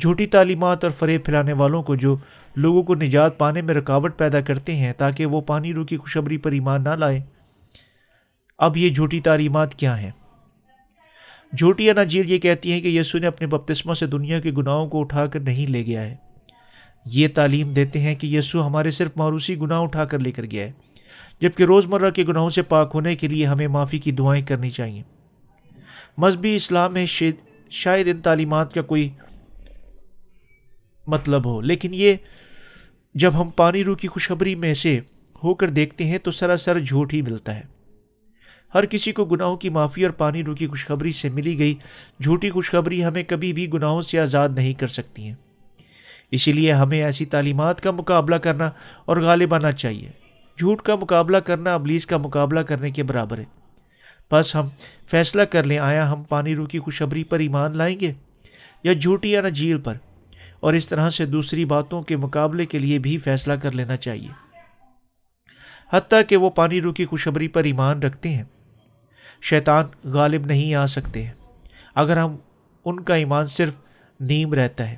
جھوٹی 0.01 0.25
تعلیمات 0.27 0.83
اور 0.83 0.91
فریب 0.91 1.23
پھیلانے 1.25 1.53
والوں 1.53 1.83
کو 1.83 1.95
جو 1.95 2.15
لوگوں 2.55 2.83
کو 2.83 2.95
نجات 2.95 3.37
پانے 3.37 3.61
میں 3.61 3.73
رکاوٹ 3.73 4.17
پیدا 4.17 4.41
کرتے 4.41 4.75
ہیں 4.75 4.93
تاکہ 4.93 5.25
وہ 5.25 5.41
پانی 5.41 5.73
روح 5.73 5.85
کی 5.85 5.97
خوشبری 5.97 6.37
پر 6.37 6.51
ایمان 6.51 6.83
نہ 6.83 6.89
لائیں 6.89 7.19
اب 8.57 8.77
یہ 8.77 8.89
جھوٹی 8.89 9.19
تعلیمات 9.19 9.75
کیا 9.75 10.01
ہیں؟ 10.01 10.11
جھوٹی 11.53 11.91
نجیل 11.93 12.31
یہ 12.31 12.37
کہتی 12.37 12.71
ہیں 12.71 12.81
کہ 12.81 12.87
یسو 12.87 13.17
نے 13.17 13.27
اپنے 13.27 13.47
بپتسمہ 13.47 13.93
سے 13.93 14.07
دنیا 14.07 14.39
کے 14.39 14.51
گناہوں 14.51 14.87
کو 14.87 15.01
اٹھا 15.01 15.25
کر 15.25 15.39
نہیں 15.39 15.71
لے 15.71 15.85
گیا 15.85 16.01
ہے۔ 16.01 16.15
یہ 17.05 17.27
تعلیم 17.35 17.71
دیتے 17.71 17.99
ہیں 17.99 18.15
کہ 18.15 18.27
یسو 18.27 18.65
ہمارے 18.67 18.91
صرف 18.91 19.11
معروسی 19.15 19.57
گناہ 19.59 19.79
اٹھا 19.79 20.05
کر 20.05 20.19
لے 20.19 20.31
کر 20.31 20.43
گیا 20.43 20.63
ہے، 20.63 20.71
جبکہ 21.41 21.63
روزمرہ 21.63 22.09
کے 22.09 22.23
گناہوں 22.23 22.49
سے 22.49 22.61
پاک 22.61 22.91
ہونے 22.93 23.15
کے 23.15 23.27
لیے 23.27 23.45
ہمیں 23.45 23.67
معافی 23.67 23.97
کی 23.97 24.11
دعائیں 24.11 24.45
کرنی 24.45 24.69
چاہیے۔ 24.69 25.03
مذہبی 26.17 26.55
اسلام 26.55 26.93
میں 26.93 27.05
شاید 27.69 28.07
ان 28.07 28.21
تعلیمات 28.21 28.73
کا 28.73 28.81
کوئی 28.81 29.09
مطلب 31.07 31.45
ہو۔ 31.45 31.61
لیکن 31.61 31.89
یہ 31.93 32.13
جب 33.13 33.41
ہم 33.41 33.49
پانی 33.49 33.83
رو 33.83 33.95
کی 33.95 34.07
خوشخبری 34.07 34.55
میں 34.55 34.73
سے 34.73 34.99
ہو 35.43 35.53
کر 35.53 35.69
دیکھتے 35.69 36.03
ہیں 36.03 36.17
تو 36.17 36.31
سراسر 36.31 36.79
جھوٹ 36.79 37.13
ہی 37.13 37.21
ملتا 37.21 37.55
ہے۔ 37.55 37.61
ہر 38.73 38.85
کسی 38.85 39.11
کو 39.11 39.25
گناہوں 39.25 39.57
کی 39.57 39.69
معافی 39.69 40.03
اور 40.03 40.11
پانی 40.11 40.43
رو 40.43 40.55
کی 40.55 40.67
خوشخبری 40.67 41.11
سے 41.11 41.29
ملی 41.29 41.59
گئی 41.59 41.75
جھوٹی 42.23 42.49
خوشخبری 42.49 43.05
ہمیں 43.05 43.23
کبھی 43.23 43.53
بھی 43.53 43.73
گناہوں 43.73 44.01
سے 44.01 44.19
آزاد 44.19 44.49
نہیں 44.49 44.73
کر 44.73 44.87
سکتی 44.87 45.27
ہیں۔ 45.27 45.35
اسی 46.31 46.51
لیے 46.51 46.73
ہمیں 46.73 47.03
ایسی 47.03 47.25
تعلیمات 47.25 47.81
کا 47.81 47.91
مقابلہ 47.91 48.35
کرنا 48.35 48.71
اور 49.05 49.17
غالب 49.17 49.53
آنا 49.53 49.71
چاہیے۔ 49.71 50.09
جھوٹ 50.57 50.81
کا 50.81 50.95
مقابلہ 50.95 51.37
کرنا 51.37 51.73
ابلیس 51.73 52.05
کا 52.05 52.17
مقابلہ 52.17 52.59
کرنے 52.59 52.91
کے 52.91 53.03
برابر 53.03 53.37
ہے۔ 53.37 53.43
بس 54.31 54.55
ہم 54.55 54.67
فیصلہ 55.07 55.41
کر 55.41 55.63
لیں، 55.63 55.79
آیا 55.79 56.11
ہم 56.11 56.23
پانی 56.23 56.55
رو 56.55 56.65
کی 56.65 56.79
خوشخبری 56.79 57.23
پر 57.23 57.39
ایمان 57.39 57.77
لائیں 57.77 57.99
گے 57.99 58.13
یا 58.83 58.93
جھوٹی 58.93 59.31
یا 59.31 59.41
نہ 59.41 59.47
جھیل 59.47 59.77
پر؟ 59.77 59.93
اور 60.65 60.73
اس 60.73 60.87
طرح 60.87 61.09
سے 61.09 61.25
دوسری 61.25 61.65
باتوں 61.65 62.01
کے 62.01 62.17
مقابلے 62.17 62.65
کے 62.65 62.79
لیے 62.79 62.99
بھی 62.99 63.17
فیصلہ 63.17 63.53
کر 63.53 63.71
لینا 63.71 63.97
چاہیے۔ 63.97 64.27
حتیٰ 65.93 66.21
کہ 66.27 66.37
وہ 66.37 66.49
پانی 66.49 66.81
رو 66.81 66.93
کی 66.93 67.05
خوشبری 67.05 67.47
پر 67.47 67.63
ایمان 67.63 67.99
رکھتے 67.99 68.29
ہیں۔ 68.29 68.43
شیطان 69.41 69.85
غالب 70.03 70.45
نہیں 70.45 70.75
آ 70.75 70.85
سکتے۔ 70.85 71.23
ہیں 71.23 71.33
اگر 71.95 72.17
ہم 72.17 72.35
ان 72.85 72.99
کا 72.99 73.15
ایمان 73.15 73.47
صرف 73.47 73.73
نیم 74.19 74.53
رہتا 74.53 74.91
ہے۔ 74.91 74.95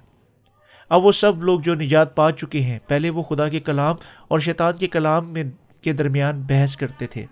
اب 0.89 1.05
وہ 1.05 1.12
سب 1.12 1.43
لوگ 1.43 1.59
جو 1.59 1.75
نجات 1.75 2.15
پا 2.15 2.31
چکے 2.31 2.59
ہیں، 2.59 2.79
پہلے 2.88 3.09
وہ 3.09 3.24
خدا 3.24 3.50
کے 3.50 3.59
کلام 3.59 3.95
اور 4.27 4.39
شیطان 4.39 4.77
کے 4.77 4.88
کلام 4.88 5.33
میں 5.33 5.43
کے 5.81 5.93
درمیان 5.93 6.41
بحث 6.41 6.77
کرتے 6.77 7.07
تھے۔ 7.07 7.25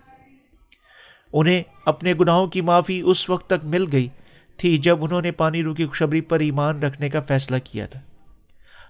انہیں 1.32 1.62
اپنے 1.84 2.14
گناہوں 2.20 2.46
کی 2.46 2.60
معافی 2.60 3.00
اس 3.00 3.30
وقت 3.30 3.46
تک 3.46 3.64
مل 3.64 3.84
گئی 3.92 4.08
تھی 4.56 4.76
جب 4.76 5.04
انہوں 5.04 5.22
نے 5.22 5.30
پانی 5.30 5.62
رو 5.62 5.74
کی 5.74 5.86
خوشبری 5.86 6.20
پر 6.20 6.40
ایمان 6.40 6.82
رکھنے 6.82 7.08
کا 7.08 7.20
فیصلہ 7.20 7.56
کیا 7.64 7.86
تھا۔ 7.86 8.00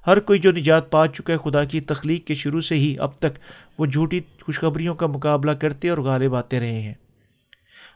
ہر 0.06 0.20
کوئی 0.20 0.38
جو 0.38 0.52
نجات 0.52 0.90
پا 0.90 1.06
چکا 1.06 1.32
ہے 1.32 1.38
خدا 1.38 1.64
کی 1.64 1.80
تخلیق 1.80 2.26
کے 2.26 2.34
شروع 2.34 2.60
سے 2.60 2.74
ہی 2.74 2.96
اب 2.98 3.18
تک 3.18 3.38
وہ 3.78 3.86
جھوٹی 3.86 4.20
خوشخبریوں 4.40 4.94
کا 4.94 5.06
مقابلہ 5.06 5.50
کرتے 5.50 5.88
اور 5.88 5.98
غالب 5.98 6.34
آتے 6.34 6.60
رہے 6.60 6.80
ہیں۔ 6.80 6.94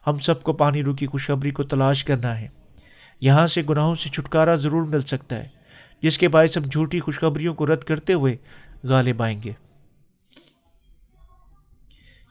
ہم 0.07 0.19
سب 0.19 0.43
کو 0.43 0.52
پانی 0.52 0.83
رو 0.83 0.95
کی 0.95 1.07
خوشخبری 1.07 1.50
کو 1.50 1.62
تلاش 1.62 2.05
کرنا 2.05 2.40
ہے۔ 2.40 2.49
یہاں 3.21 3.47
سے 3.47 3.62
گناہوں 3.69 3.95
سے 3.95 4.09
چھٹکارا 4.09 4.55
ضرور 4.55 4.83
مل 4.83 5.00
سکتا 5.00 5.37
ہے، 5.37 5.49
جس 6.02 6.19
کے 6.19 6.29
باعث 6.29 6.57
ہم 6.57 6.62
جھوٹی 6.62 7.00
خوشخبریوں 7.00 7.55
کو 7.55 7.67
رد 7.67 7.81
کرتے 7.81 8.12
ہوئے 8.12 8.37
غالب 8.85 9.23
آئیں 9.23 9.43
گے۔ 9.43 9.52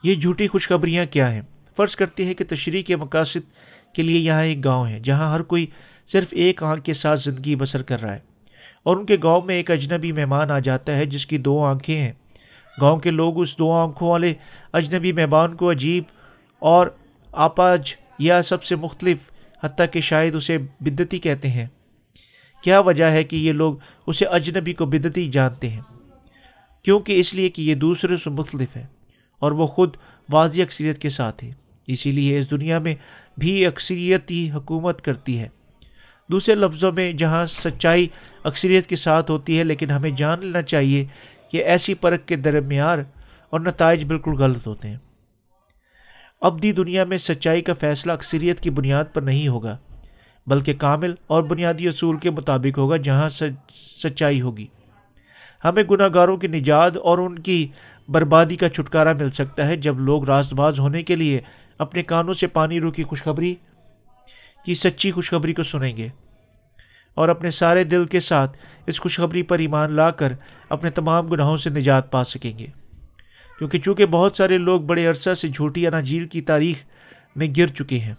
یہ 0.03 0.15
جھوٹی 0.15 0.47
خوشخبریاں 0.47 1.05
کیا 1.05 1.31
ہیں؟ 1.31 1.41
فرض 1.77 1.95
کرتے 1.95 2.25
ہیں 2.25 2.33
کہ 2.33 2.45
تشریح 2.49 2.83
کے 2.83 2.95
مقاصد 2.95 3.51
کے 3.93 4.01
لیے 4.01 4.19
یہاں 4.19 4.43
ایک 4.43 4.65
گاؤں 4.65 4.87
ہے، 4.87 4.99
جہاں 4.99 5.31
ہر 5.31 5.41
کوئی 5.41 5.67
صرف 6.07 6.27
ایک 6.31 6.63
آنکھ 6.63 6.83
کے 6.83 6.93
ساتھ 6.93 7.19
زندگی 7.19 7.55
بسر 7.55 7.81
کر 7.81 8.01
رہا 8.01 8.13
ہے۔ 8.13 8.19
اور 8.83 8.97
ان 8.97 9.05
کے 9.05 9.17
گاؤں 9.23 9.41
میں 9.41 9.55
ایک 9.55 9.71
اجنبی 9.71 10.11
مہمان 10.11 10.51
آ 10.51 10.59
جاتا 10.59 10.95
ہے 10.95 11.05
جس 11.05 11.25
کی 11.25 11.37
دو 11.37 11.63
آنکھیں 11.63 11.97
ہیں۔ 11.97 12.13
گاؤں 12.81 12.99
کے 12.99 13.11
لوگ 13.11 13.41
اس 13.41 13.59
دو 13.59 13.71
آنکھوں 13.71 14.09
والے 14.09 14.33
اجنبی 14.73 15.11
مہمان 15.11 15.55
کو 15.55 15.71
عجیب 15.71 16.03
اور 16.59 16.87
آپاج 17.31 17.95
یا 18.19 18.43
سب 18.43 18.63
سے 18.63 18.75
مختلف، 18.75 19.17
حتیٰ 19.63 19.85
کہ 19.91 19.99
شاید 19.99 20.35
اسے 20.35 20.57
بدتی 20.79 21.19
کہتے 21.19 21.47
ہیں۔ 21.47 21.67
کیا 22.63 22.79
وجہ 22.79 23.03
ہے 23.03 23.23
کہ 23.23 23.35
یہ 23.35 23.51
لوگ 23.51 23.75
اسے 24.07 24.25
اجنبی 24.25 24.73
کو 24.73 24.85
بدتی 24.85 25.27
جانتے 25.27 25.69
ہیں؟ 25.69 25.81
کیونکہ 26.83 27.19
اس 27.19 27.33
لیے 27.33 27.49
کہ 27.49 27.61
یہ 27.61 27.75
دوسرے 27.75 28.17
سے 28.17 28.29
مختلف 28.29 28.75
ہے 28.75 28.85
اور 29.39 29.51
وہ 29.51 29.67
خود 29.67 29.95
واضح 30.31 30.61
اکثریت 30.61 30.97
کے 30.97 31.09
ساتھ 31.09 31.43
ہے 31.43 31.51
اسی 31.87 32.11
لیے 32.11 32.39
اس 32.39 32.51
دنیا 32.51 32.79
میں 32.79 32.95
بھی 33.37 33.65
اکثریتی 33.65 34.51
حکومت 34.51 35.01
کرتی 35.01 35.39
ہے۔ 35.39 35.47
دوسرے 36.29 36.55
لفظوں 36.55 36.91
میں 36.91 37.11
جہاں 37.13 37.45
سچائی 37.45 38.07
اکثریت 38.43 38.87
کے 38.87 38.95
ساتھ 38.95 39.31
ہوتی 39.31 39.57
ہے، 39.59 39.63
لیکن 39.63 39.91
ہمیں 39.91 40.09
جان 40.09 40.39
لینا 40.39 40.61
چاہیے 40.61 41.05
کہ 41.51 41.63
ایسی 41.63 41.93
پرکھ 41.93 42.25
کے 42.27 42.35
درمیان 42.35 43.03
اور 43.49 43.59
نتائج 43.59 44.03
بالکل 44.05 44.33
غلط 44.33 44.67
ہوتے 44.67 44.87
ہیں۔ 44.87 44.97
ابدی 46.41 46.71
دنیا 46.71 47.03
میں 47.03 47.17
سچائی 47.17 47.61
کا 47.61 47.73
فیصلہ 47.73 48.11
اکثریت 48.11 48.59
کی 48.61 48.69
بنیاد 48.69 49.05
پر 49.13 49.21
نہیں 49.21 49.47
ہوگا، 49.47 49.77
بلکہ 50.47 50.73
کامل 50.73 51.13
اور 51.27 51.43
بنیادی 51.43 51.87
اصول 51.87 52.17
کے 52.17 52.29
مطابق 52.29 52.77
ہوگا 52.77 52.97
جہاں 52.97 53.29
سچائی 53.29 54.41
ہوگی۔ 54.41 54.67
ہمیں 55.63 55.83
گناہ 55.91 56.07
گاروں 56.13 56.37
کی 56.37 56.47
نجات 56.47 56.97
اور 56.97 57.17
ان 57.17 57.39
کی 57.39 57.67
بربادی 58.09 58.55
کا 58.55 58.69
چھٹکارا 58.69 59.13
مل 59.13 59.29
سکتا 59.29 59.67
ہے 59.67 59.75
جب 59.75 59.99
لوگ 59.99 60.23
راست 60.25 60.53
باز 60.53 60.79
ہونے 60.79 61.01
کے 61.03 61.15
لیے 61.15 61.41
اپنے 61.77 62.03
کانوں 62.03 62.33
سے 62.33 62.47
پانی 62.47 62.79
رو 62.79 62.91
کی 62.91 63.03
خوشخبری 63.03 63.53
کی 64.65 64.73
سچی 64.73 65.11
خوشخبری 65.11 65.53
کو 65.53 65.63
سنیں 65.63 65.97
گے 65.97 66.07
اور 67.15 67.29
اپنے 67.29 67.51
سارے 67.51 67.83
دل 67.83 68.05
کے 68.05 68.19
ساتھ 68.19 68.57
اس 68.87 68.99
خوشخبری 68.99 69.41
پر 69.41 69.59
ایمان 69.59 69.91
لا 69.91 70.11
کر 70.11 70.33
اپنے 70.69 70.89
تمام 70.89 71.27
گناہوں 71.27 71.57
سے 71.57 71.69
نجات 71.69 72.11
پا 72.11 72.23
سکیں 72.23 72.59
گے۔ 72.59 72.67
کیونکہ 73.57 73.79
چونکہ 73.79 74.05
بہت 74.05 74.37
سارے 74.37 74.57
لوگ 74.57 74.81
بڑے 74.81 75.05
عرصہ 75.05 75.33
سے 75.33 75.47
جھوٹی 75.47 75.87
اناجیل 75.87 76.27
کی 76.27 76.41
تاریخ 76.41 76.77
میں 77.35 77.47
گر 77.57 77.67
چکے 77.67 77.99
ہیں۔ 77.99 78.13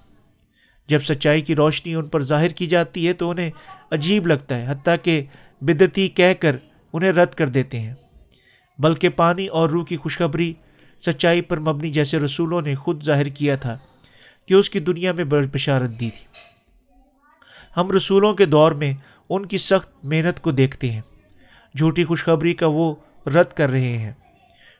جب 0.88 0.99
سچائی 1.02 1.40
کی 1.40 1.54
روشنی 1.54 1.94
ان 1.94 2.06
پر 2.06 2.23
ظاہر 2.23 2.49
کی 2.49 2.66
جاتی 2.66 3.09
ہے 3.09 3.12
تو 3.12 3.30
انہیں 3.30 3.50
عجیب 3.90 4.26
لگتا 4.26 4.54
ہے، 4.54 4.64
حتیٰ 4.68 4.97
کہ 5.02 5.25
بدتی 5.61 6.09
کہہ 6.09 6.35
کر 6.40 6.56
انہیں 6.92 7.12
رد 7.12 7.35
کر 7.35 7.49
دیتے 7.49 7.80
ہیں۔ 7.80 7.94
بلکہ 8.78 9.09
پانی 9.09 9.47
اور 9.47 9.68
روح 9.68 9.85
کی 9.85 9.97
خوشخبری 9.97 10.52
سچائی 11.06 11.40
پر 11.40 11.61
مبنی 11.61 11.90
جیسے 11.90 12.18
رسولوں 12.18 12.62
نے 12.62 12.75
خود 12.75 13.02
ظاہر 13.02 13.26
کیا 13.26 13.56
تھا 13.56 13.78
کہ 14.47 14.54
اس 14.54 14.70
کی 14.70 14.80
دنیا 14.80 15.12
میں 15.12 15.25
بشارت 15.25 15.90
دی 15.90 16.11
تھی۔ 16.11 16.30
ہم 17.77 17.91
رسولوں 17.91 18.35
کے 18.35 18.45
دور 18.45 18.73
میں 18.73 18.93
ان 19.29 19.47
کی 19.47 19.59
سخت 19.59 20.05
محنت 20.05 20.41
کو 20.41 20.50
دیکھتے 20.50 20.91
ہیں۔ 20.91 21.00
جھوٹی 21.77 22.05
خوشخبری 22.05 22.55
کا 22.55 22.67
وہ 22.67 22.95
رد 23.27 23.53
کر 23.55 23.71
رہے 23.71 23.99
ہیں۔ 23.99 24.12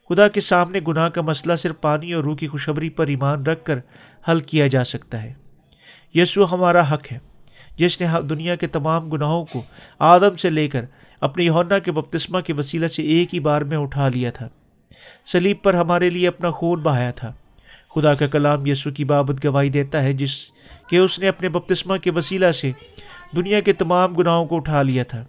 خدا 0.09 0.28
کے 0.28 0.40
سامنے 0.40 0.80
گناہ 0.88 1.09
کا 1.09 1.23
مسئلہ 1.23 1.56
صرف 1.56 1.80
پانی 1.80 2.12
اور 2.12 2.25
روح 2.25 2.37
کی 2.37 2.49
خوشخبری 2.49 2.90
پر 2.90 3.06
ایمان 3.06 3.42
رکھ 3.42 3.64
کر 3.64 3.78
حل 4.28 4.40
کیا 4.40 4.66
جا 4.66 4.85
سکتا 4.85 5.23
ہے۔ 5.23 5.32
یسو 6.14 6.54
ہمارا 6.54 6.94
حق 6.94 7.12
ہے۔ 7.12 7.18
جس 7.76 8.00
نے 8.00 8.06
دنیا 8.30 8.54
کے 8.54 8.66
تمام 8.66 9.11
گناہوں 9.11 9.44
کو 9.44 9.62
آدم 9.99 10.37
سے 10.37 10.50
لے 10.50 10.68
کر 10.68 10.85
اپنی 11.20 11.44
یونا 11.44 11.78
کے 11.78 11.92
بپتسمہ 11.92 12.40
کے 12.40 12.52
وسیلہ 12.52 12.87
سے 12.87 13.02
ایک 13.02 13.35
ہی 13.35 13.40
بار 13.40 13.62
میں 13.62 13.76
اٹھا 13.76 14.09
لیا 14.09 14.30
تھا۔ 14.30 14.49
سلیب 15.26 15.56
پر 15.62 15.75
ہمارے 15.75 16.11
لیے 16.11 16.28
اپنا 16.28 16.50
خون 16.50 16.80
بہایا 16.80 17.11
تھا۔ 17.11 17.32
خدا 17.94 18.14
کا 18.14 18.26
کلام 18.26 18.66
یسو 18.66 18.90
کی 18.90 19.04
بابت 19.04 19.44
گواہی 19.44 19.70
دیتا 19.70 20.02
ہے 20.02 20.12
جس 20.12 20.30
کہ 20.90 20.97
اس 20.97 21.18
نے 21.18 21.28
اپنے 21.28 21.49
بپتسمہ 21.49 21.97
کے 21.97 22.11
وسیلہ 22.11 22.50
سے 22.50 22.73
دنیا 23.37 23.61
کے 23.61 23.73
تمام 23.73 24.14
گناہوں 24.14 24.44
کو 24.44 24.56
اٹھا 24.56 24.82
لیا 24.82 25.04
تھا۔ 25.04 25.25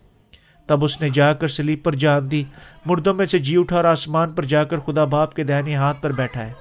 تب 0.67 0.83
اس 0.83 1.01
نے 1.01 1.09
جا 1.09 1.33
کر 1.33 1.47
سلیب 1.47 1.83
پر 1.83 1.95
جان 1.95 2.31
دی، 2.31 2.43
مردوں 2.85 3.13
میں 3.13 3.25
سے 3.25 3.37
جی 3.37 3.57
اٹھا 3.57 3.75
اور 3.75 3.83
آسمان 3.83 4.31
پر 4.31 4.43
جا 4.43 4.63
کر 4.63 4.79
خدا 4.79 5.05
باپ 5.05 5.33
کے 5.33 5.43
دہنے 5.43 5.75
ہاتھ 5.75 6.01
پر 6.01 6.11
بیٹھا 6.11 6.45
ہے۔ 6.45 6.53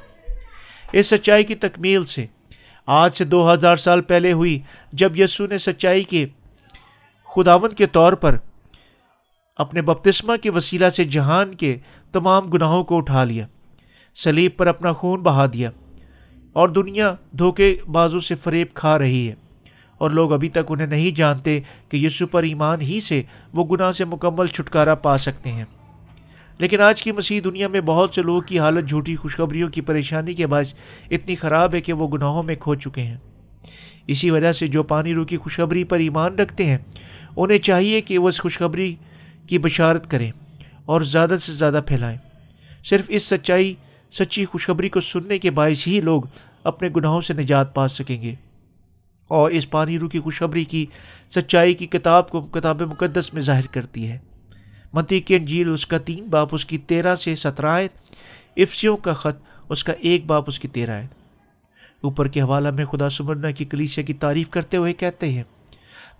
اس 0.92 1.06
سچائی 1.06 1.44
کی 1.44 1.54
تکمیل 1.54 2.04
سے 2.04 2.26
آج 2.86 3.16
سے 3.16 3.24
دو 3.24 3.52
ہزار 3.52 3.76
سال 3.76 4.02
پہلے 4.02 4.32
ہوئی، 4.32 4.60
جب 4.92 5.20
یسو 5.20 5.46
نے 5.46 5.58
سچائی 5.58 6.02
کے 6.02 6.26
خداون 7.36 7.70
کے 7.70 7.86
طور 7.86 8.12
پر 8.12 8.36
اپنے 9.56 9.82
بپتسمہ 9.82 10.36
کے 10.36 10.50
وسیلہ 10.50 10.90
سے 10.90 11.04
جہان 11.04 11.54
کے 11.54 11.76
تمام 12.12 12.46
گناہوں 12.46 12.84
کو 12.84 12.96
اٹھا 12.96 13.24
لیا۔ 13.24 13.46
سلیب 14.16 14.56
پر 14.56 14.66
اپنا 14.66 14.92
خون 14.92 15.20
بہا 15.20 15.46
دیا۔ 15.46 15.70
اور 16.52 16.68
دنیا 16.68 17.14
دھوکے 17.38 17.76
بازو 17.92 18.20
سے 18.20 18.34
فریب 18.34 18.66
کھا 18.74 18.98
رہی 18.98 19.28
ہے۔ 19.28 19.34
اور 19.98 20.10
لوگ 20.10 20.32
ابھی 20.32 20.48
تک 20.48 20.58
انہیں 20.68 20.86
نہیں 20.86 21.16
جانتے 21.16 21.60
کہ 21.88 21.96
یسو 21.96 22.26
پر 22.26 22.42
ایمان 22.42 22.80
ہی 22.80 23.00
سے 23.00 23.22
وہ 23.52 23.64
گناہ 23.64 23.92
سے 23.92 24.04
مکمل 24.04 24.46
چھٹکارا 24.46 24.94
پا 24.94 25.18
سکتے 25.18 25.52
ہیں۔ 25.52 25.64
لیکن 26.58 26.80
آج 26.80 27.02
کی 27.02 27.12
مسیح 27.12 27.40
دنیا 27.44 27.68
میں 27.68 27.80
بہت 27.80 28.14
سے 28.14 28.22
لوگوں 28.22 28.40
کی 28.40 28.58
حالت 28.58 28.88
جھوٹی 28.88 29.16
خوشخبریوں 29.16 29.68
کی 29.68 29.80
پریشانی 29.80 30.34
کے 30.34 30.46
باعث 30.46 30.74
اتنی 31.10 31.36
خراب 31.36 31.74
ہے 31.74 31.80
کہ 31.80 31.92
وہ 31.92 32.08
گناہوں 32.08 32.42
میں 32.42 32.54
کھو 32.54 32.74
چکے 32.74 33.02
ہیں۔ 33.02 33.16
اسی 34.06 34.30
وجہ 34.30 34.52
سے 34.52 34.66
جو 34.66 34.82
پانی 34.82 35.14
رو 35.14 35.24
کی 35.24 35.36
خوشخبری 35.36 35.84
پر 35.84 35.98
ایمان 35.98 36.34
رکھتے 36.34 36.66
ہیں، 36.66 36.78
انہیں 37.36 37.58
چاہیے 37.58 38.00
کہ 38.00 38.18
وہ 38.18 38.28
اس 38.28 38.40
خوشخبری 38.40 38.94
کی 39.46 39.58
بشارت 39.58 40.10
کریں 40.10 40.32
اور 40.84 41.00
زیادہ 41.00 41.36
سے 41.40 41.52
زیادہ 41.52 41.80
پھیلائیں۔ 41.86 42.18
صرف 42.84 43.04
اس 43.08 43.22
سچائی 43.22 43.74
سچی 44.12 44.44
خوشخبری 44.44 44.88
کو 44.88 45.00
سننے 45.00 45.38
کے 45.38 45.50
باعث 45.50 45.86
ہی 45.86 46.00
لوگ 46.00 46.22
اپنے 46.64 46.88
گناہوں 46.96 47.20
سے 47.20 47.34
نجات 47.34 47.74
پا 47.74 47.88
سکیں 47.88 48.22
گے۔ 48.22 48.34
اور 49.28 49.50
اس 49.50 49.70
پانی 49.70 49.98
رو 49.98 50.08
کی 50.08 50.20
خوشخبری 50.20 50.64
کی 50.64 50.86
سچائی 51.30 51.74
کی 51.74 51.86
کتاب 51.86 52.28
کو 52.28 52.40
کتاب 52.40 52.82
مقدس 52.82 53.34
میں 53.34 53.42
ظاہر 53.42 53.66
کرتی 53.66 54.08
ہے۔ 54.08 54.18
متی 54.92 55.20
کی 55.20 55.34
انجیل 55.34 55.72
اس 55.72 55.86
کا 55.86 55.98
تین 55.98 56.24
باپ، 56.24 56.48
اس 56.52 56.66
کی 56.66 56.78
تیرہ 56.78 57.14
سے 57.14 57.34
سترہ 57.34 57.80
افسیوں 58.56 58.96
کا 58.96 59.12
خط، 59.12 59.36
اس 59.68 59.84
کا 59.84 59.92
ایک 59.92 60.26
باپ، 60.26 60.44
اس 60.46 60.58
کی 60.60 60.68
تیرہ 60.68 60.90
ہے 60.90 61.06
اوپر 62.00 62.28
کے 62.28 62.40
حوالہ 62.40 62.70
میں 62.70 62.84
خدا 62.84 63.08
سمرنا 63.08 63.50
کی 63.50 63.64
کلیسیا 63.64 64.04
کی 64.04 64.14
تعریف 64.14 64.50
کرتے 64.50 64.76
ہوئے 64.76 64.92
کہتے 64.92 65.28
ہیں، 65.28 65.42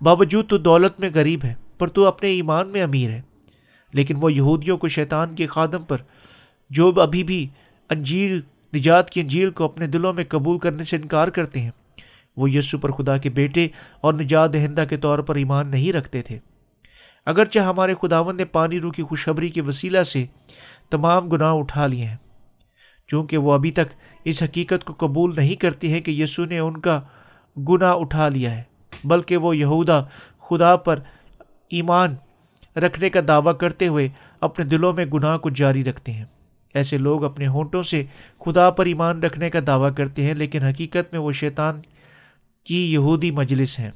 باوجود 0.01 0.49
تو 0.49 0.57
دولت 0.57 0.99
میں 0.99 1.09
غریب 1.13 1.39
ہے، 1.43 1.53
پر 1.77 1.87
تو 1.87 2.07
اپنے 2.07 2.29
ایمان 2.29 2.67
میں 2.67 2.83
امیر 2.83 3.09
ہے۔ 3.09 3.21
لیکن 3.93 4.15
وہ 4.21 4.33
یہودیوں 4.33 4.77
کو 4.77 4.87
شیطان 4.87 5.35
کے 5.35 5.47
خادم 5.47 5.83
پر، 5.83 5.97
جو 6.69 6.93
ابھی 7.01 7.23
بھی 7.23 7.47
انجیل، 7.91 8.39
نجات 8.73 9.09
کی 9.09 9.21
انجیل 9.21 9.49
کو 9.51 9.63
اپنے 9.63 9.87
دلوں 9.87 10.13
میں 10.13 10.23
قبول 10.29 10.59
کرنے 10.59 10.83
سے 10.83 10.95
انکار 10.95 11.27
کرتے 11.27 11.61
ہیں۔ 11.61 11.71
وہ 12.37 12.51
یسو 12.51 12.77
پر 12.77 12.91
خدا 12.91 13.17
کے 13.17 13.29
بیٹے 13.29 13.67
اور 14.01 14.13
نجات 14.13 14.53
دہندہ 14.53 14.83
کے 14.89 14.97
طور 14.97 15.19
پر 15.19 15.35
ایمان 15.35 15.67
نہیں 15.67 15.93
رکھتے 15.93 16.21
تھے۔ 16.21 16.39
اگرچہ 17.25 17.59
ہمارے 17.59 17.93
خداون 18.01 18.37
نے 18.37 18.45
پانی 18.45 18.79
رو 18.79 18.91
کی 18.91 19.03
خوشخبری 19.03 19.49
کے 19.49 19.61
وسیلہ 19.61 20.03
سے 20.03 20.25
تمام 20.89 21.29
گناہ 21.29 21.53
اٹھا 21.53 21.87
لیے 21.87 22.05
ہیں، 22.05 22.17
چونکہ 23.07 23.37
وہ 23.37 23.53
ابھی 23.53 23.71
تک 23.71 23.93
اس 24.23 24.43
حقیقت 24.43 24.83
کو 24.83 24.93
قبول 24.97 25.35
نہیں 25.35 25.55
کرتی 25.55 25.93
ہے 25.93 26.01
کہ 26.01 26.11
یسو 26.11 26.45
نے 26.45 26.59
ان 26.59 26.79
کا 26.79 27.01
گناہ 27.69 27.93
اٹھا 27.93 28.29
لیا 28.29 28.57
ہے، 28.57 28.63
بلکہ 29.03 29.37
وہ 29.37 29.57
یہودا 29.57 30.01
خدا 30.49 30.75
پر 30.75 30.99
ایمان 31.69 32.15
رکھنے 32.75 33.09
کا 33.09 33.19
دعویٰ 33.27 33.57
کرتے 33.57 33.87
ہوئے 33.87 34.09
اپنے 34.39 34.65
دلوں 34.65 34.93
میں 34.93 35.05
گناہ 35.05 35.37
کو 35.37 35.49
جاری 35.49 35.83
رکھتے 35.83 36.11
ہیں۔ 36.11 36.25
ایسے 36.73 36.97
لوگ 36.97 37.23
اپنے 37.23 37.47
ہونٹوں 37.47 37.83
سے 37.83 38.05
خدا 38.39 38.69
پر 38.69 38.85
ایمان 38.85 39.23
رکھنے 39.23 39.49
کا 39.49 39.59
دعویٰ 39.67 39.95
کرتے 39.95 40.23
ہیں، 40.23 40.33
لیکن 40.33 40.63
حقیقت 40.63 41.11
میں 41.11 41.19
وہ 41.19 41.31
شیطان 41.31 41.81
کی 42.63 42.93
یہودی 42.93 43.31
مجلس 43.31 43.79
ہیں۔ 43.79 43.91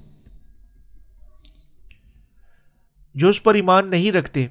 جو 3.15 3.29
اس 3.29 3.43
پر 3.43 3.53
ایمان 3.53 3.89
نہیں 3.89 4.11
رکھتے، 4.11 4.47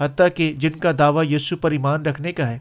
حتیٰ 0.00 0.26
کہ 0.34 0.52
جن 0.52 0.70
کا 0.70 0.92
دعویٰ 0.98 1.32
یسو 1.32 1.56
پر 1.56 1.70
ایمان 1.70 2.02
رکھنے 2.02 2.32
کا 2.32 2.48
ہے، 2.50 2.58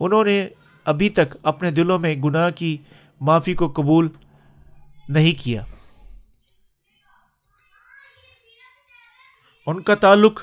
انہوں 0.00 0.24
نے 0.24 0.48
ابھی 0.84 1.08
تک 1.08 1.36
اپنے 1.42 1.70
دلوں 1.70 1.98
میں 1.98 2.14
گناہ 2.14 2.50
کی 2.50 2.76
معافی 3.20 3.54
کو 3.54 3.68
قبول 3.68 4.08
نہیں 5.08 5.44
کیا۔ 5.44 5.62
ان 9.66 9.82
کا 9.82 9.94
تعلق 9.94 10.42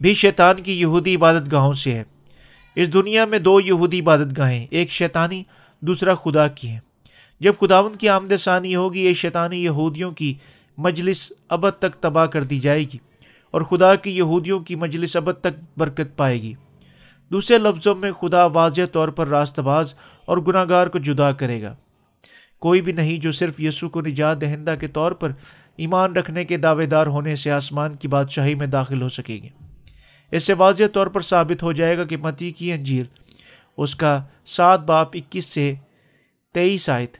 بھی 0.00 0.14
شیطان 0.14 0.62
کی 0.62 0.80
یہودی 0.80 1.16
عبادت 1.16 1.52
گاہوں 1.52 1.72
سے 1.72 1.94
ہے۔ 1.94 2.04
اس 2.76 2.92
دنیا 2.92 3.24
میں 3.24 3.38
دو 3.38 3.60
یہودی 3.60 4.00
عبادت 4.00 4.38
گاہیں 4.38 4.66
ایک 4.70 4.90
شیطانی، 4.90 5.42
دوسرا 5.80 6.14
خدا 6.14 6.48
کی 6.48 6.68
ہیں۔ 6.68 6.80
جب 7.40 7.52
خداون 7.60 7.92
کی 7.94 8.08
آمد 8.08 8.32
ثانی 8.38 8.76
ہوگی، 8.76 9.00
یہ 9.00 9.12
شیطانی 9.12 9.64
یہودیوں 9.64 10.10
کی 10.10 10.34
مجلس 10.78 11.32
ابد 11.48 11.78
تک 11.78 11.94
تباہ 12.00 12.26
کر 12.26 12.42
دی 12.42 12.58
جائے 12.58 12.84
گی 12.84 12.96
اور 13.50 13.62
خدا 13.62 13.94
کی 13.94 14.10
یہودیوں 14.10 14.60
کی 14.60 14.74
مجلس 14.74 15.16
ابد 15.16 15.40
تک 15.40 15.78
برکت 15.78 16.16
پائے 16.16 16.42
گی۔ 16.42 16.54
دوسرے 17.32 17.58
لفظوں 17.58 17.94
میں، 17.94 18.12
خدا 18.12 18.44
واضح 18.44 18.80
طور 18.92 19.08
پر 19.08 19.28
راست 19.28 19.60
باز 19.60 19.94
اور 20.24 20.38
گناہ 20.38 20.64
گار 20.68 20.86
کو 20.86 20.98
جدا 20.98 21.32
کرے 21.32 21.62
گا۔ 21.62 21.74
کوئی 22.58 22.80
بھی 22.80 22.92
نہیں 22.92 23.18
جو 23.18 23.32
صرف 23.32 23.60
یسو 23.60 23.88
کو 23.88 24.00
نجات 24.00 24.40
دہندہ 24.40 24.74
کے 24.80 24.86
طور 24.86 25.12
پر 25.12 25.32
ایمان 25.76 26.12
رکھنے 26.12 26.44
کے 26.44 26.56
دعوے 26.56 26.86
دار 26.86 27.06
ہونے 27.06 27.36
سے 27.36 27.50
آسمان 27.50 27.94
کی 27.94 28.08
بادشاہی 28.08 28.54
میں 28.54 28.66
داخل 28.66 29.02
ہو 29.02 29.08
سکے 29.08 29.34
گی۔ 29.34 29.48
اس 30.32 30.44
سے 30.44 30.52
واضح 30.52 30.82
طور 30.92 31.06
پر 31.06 31.20
ثابت 31.20 31.62
ہو 31.62 31.72
جائے 31.72 31.98
گا 31.98 32.04
کہ 32.04 32.16
متی 32.16 32.50
کی 32.50 32.72
انجیل، 32.72 33.04
اس 33.76 33.94
کا 33.96 34.22
سات 34.44 34.80
باپ 34.80 35.08
اکیس 35.14 35.44
سے 35.44 35.74
تیئیس 36.54 36.90
آیت 36.90 37.16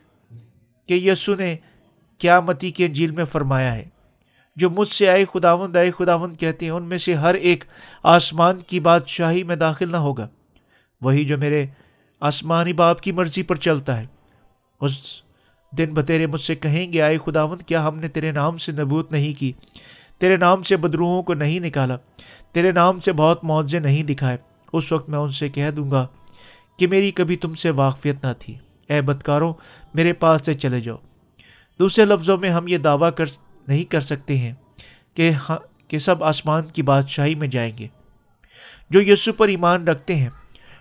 کہ 0.89 0.95
یسو 0.95 1.35
نے 1.35 1.57
کیا 2.19 2.41
متی 2.41 2.71
کی 2.71 2.85
انجیل 2.85 3.11
میں 3.11 3.25
فرمایا 3.25 3.75
ہے۔ 3.75 3.85
جو 4.57 4.71
مجھ 4.71 4.89
سے 4.89 5.09
آئے 5.09 5.25
خداوند 5.35 5.77
آئے 5.77 5.91
خداوند 5.91 6.37
کہتے 6.37 6.65
ہیں، 6.65 6.73
ان 6.73 6.89
میں 6.89 6.99
سے 6.99 7.15
ہر 7.15 7.35
ایک 7.35 7.65
آسمان 8.03 8.61
کی 8.61 8.81
بادشاہی 8.81 9.43
میں 9.43 9.57
داخل 9.57 9.93
نہ 9.93 9.97
ہوگا۔ 9.97 10.29
وہی 11.01 11.25
جو 11.25 11.39
میرے 11.39 11.67
آسمانی 12.21 12.73
باپ 12.73 13.01
کی 13.01 13.13
مرضی 13.13 13.43
پر 13.43 13.57
چلتا 13.57 14.01
ہے۔ 14.01 14.07
اس 14.81 15.23
دن 15.79 15.95
بتیرے 15.95 16.27
مجھ 16.27 16.41
سے 16.41 16.55
کہیں 16.55 16.93
گے، 16.93 17.03
آئے 17.03 17.19
خداوند، 17.27 17.63
کیا 17.63 17.89
ہم 17.89 17.99
نے 17.99 18.09
تیرے 18.09 18.33
نام 18.33 18.59
سے 18.59 18.73
نبوت 18.73 19.13
نہیں 19.13 19.41
کی؟ 19.41 19.53
تیرے 20.23 20.37
نام 20.37 20.63
سے 20.63 20.77
بدروہوں 20.77 21.23
کو 21.23 21.35
نہیں 21.35 21.61
نکالا، 21.61 21.97
تیرے 22.53 22.73
نام 22.73 23.01
سے 23.01 23.13
بہت 23.13 23.45
معاوضے 23.45 23.79
نہیں 23.79 24.03
دکھائے۔ 24.03 24.37
اس 24.73 24.93
وقت 24.93 25.09
میں 25.09 25.19
ان 25.19 25.31
سے 25.31 25.49
کہہ 25.49 25.71
دوں 25.71 25.91
گا 25.91 26.07
کہ 26.79 26.87
میری 26.87 27.11
کبھی 27.11 27.37
تم 27.37 27.55
سے 27.55 27.71
واقفیت 27.71 28.25
نہ 28.25 28.33
تھی۔ 28.39 28.55
اے 28.89 29.01
بدکاروں، 29.01 29.55
میرے 29.95 30.13
پاس 30.13 30.47
سے 30.47 30.55
چلے 30.55 30.81
جاؤ۔ 30.81 30.97
دوسرے 31.79 32.05
لفظوں 32.05 32.37
میں 32.37 32.51
ہم 32.51 32.69
یہ 32.69 32.79
دعویٰ 32.79 33.11
کر 33.17 33.25
نہیں 33.69 33.85
کر 33.85 34.01
سکتے 34.01 34.37
ہیں 34.37 34.53
کہ 35.15 35.31
ہاں 35.49 35.59
کہ 35.89 35.99
سب 35.99 36.25
آسمان 36.25 36.65
کی 36.65 36.83
بادشاہی 36.83 37.35
میں 37.35 37.49
جائیں 37.49 37.79
گے۔ 37.79 37.89
جو 38.91 39.13
یسو 39.13 39.33
پر 39.33 39.49
ایمان 39.49 39.89
رکھتے 39.89 40.15
ہیں 40.15 40.31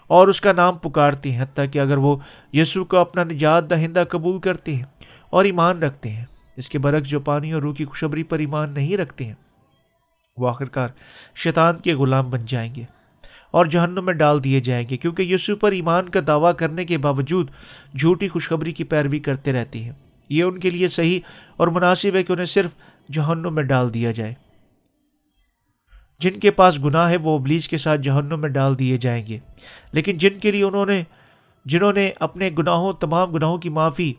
اور 0.07 0.27
اس 0.27 0.41
کا 0.41 0.51
نام 0.51 0.77
پکارتے 0.77 1.31
ہیں، 1.31 1.43
حتیٰ 1.43 1.65
کہ 1.71 1.79
اگر 1.79 1.98
وہ 1.98 2.17
یسو 2.53 2.86
کو 2.86 2.98
اپنا 2.98 3.24
نجات 3.24 3.69
دہندہ 3.69 4.03
قبول 4.10 4.39
کرتے 4.39 4.75
ہیں 4.75 4.86
اور 5.29 5.45
ایمان 5.45 5.83
رکھتے 5.83 6.10
ہیں۔ 6.10 6.25
اس 6.58 6.70
کے 6.70 6.79
برعکس 6.79 7.08
جو 7.08 7.20
پانی 7.20 7.53
اور 7.53 7.62
روح 7.62 7.74
کی 7.74 7.86
خوشبری 7.86 8.24
پر 8.24 8.39
ایمان 8.39 8.74
نہیں 8.74 8.98
رکھتے 8.98 9.25
ہیں، 9.25 9.34
وہ 10.38 10.50
آخرکار 10.50 10.89
شیطان 11.36 11.77
کے 11.77 11.93
غلام 11.93 12.29
بن 12.29 12.39
جائیں 12.48 12.75
گے 12.75 12.84
اور 13.51 13.65
جہنم 13.65 14.05
میں 14.05 14.13
ڈال 14.13 14.43
دیے 14.43 14.60
جائیں 14.60 14.89
گے، 14.89 14.98
کیونکہ 14.98 15.24
یسو 15.24 15.55
پر 15.55 15.72
ایمان 15.72 16.10
کا 16.10 16.20
دعویٰ 16.27 16.55
کرنے 16.55 16.86
کے 16.86 16.98
باوجود 16.98 17.51
جھوٹی 18.00 18.27
خوشخبری 18.27 18.72
کی 18.72 18.84
پیروی 18.84 19.20
کرتے 19.20 19.53
رہتے 19.53 19.79
ہیں۔ 19.79 19.91
یہ 20.29 20.43
ان 20.43 20.60
کے 20.60 20.70
لیے 20.70 20.88
صحیح 20.88 21.20
اور 21.58 21.67
مناسب 21.67 22.15
ہے 22.15 22.24
کہ 22.24 22.34
انہیں 22.34 22.46
صرف 22.46 22.72
جہنم 23.12 23.55
میں 23.55 23.63
ڈال 23.63 23.93
دیا 23.93 24.12
جائے۔ 24.12 24.34
جن 26.20 26.39
کے 26.39 26.51
پاس 26.51 26.79
گناہ 26.79 27.10
ہے، 27.10 27.17
وہ 27.17 27.39
ابلیس 27.39 27.67
کے 27.67 27.77
ساتھ 27.77 28.01
جہنم 28.01 28.41
میں 28.41 28.50
ڈال 28.50 28.79
دیے 28.79 28.98
جائیں 28.98 29.27
گے۔ 29.27 29.39
لیکن 29.91 30.17
جن 30.17 30.39
کے 30.39 30.51
لیے 30.51 30.63
انہوں 30.63 30.86
نے، 30.86 31.03
جنہوں 31.65 31.93
نے 31.93 32.12
اپنے 32.20 32.50
گناہوں، 32.58 32.93
تمام 32.93 33.31
گناہوں 33.31 33.58
کی 33.58 33.70
معافی 33.70 34.13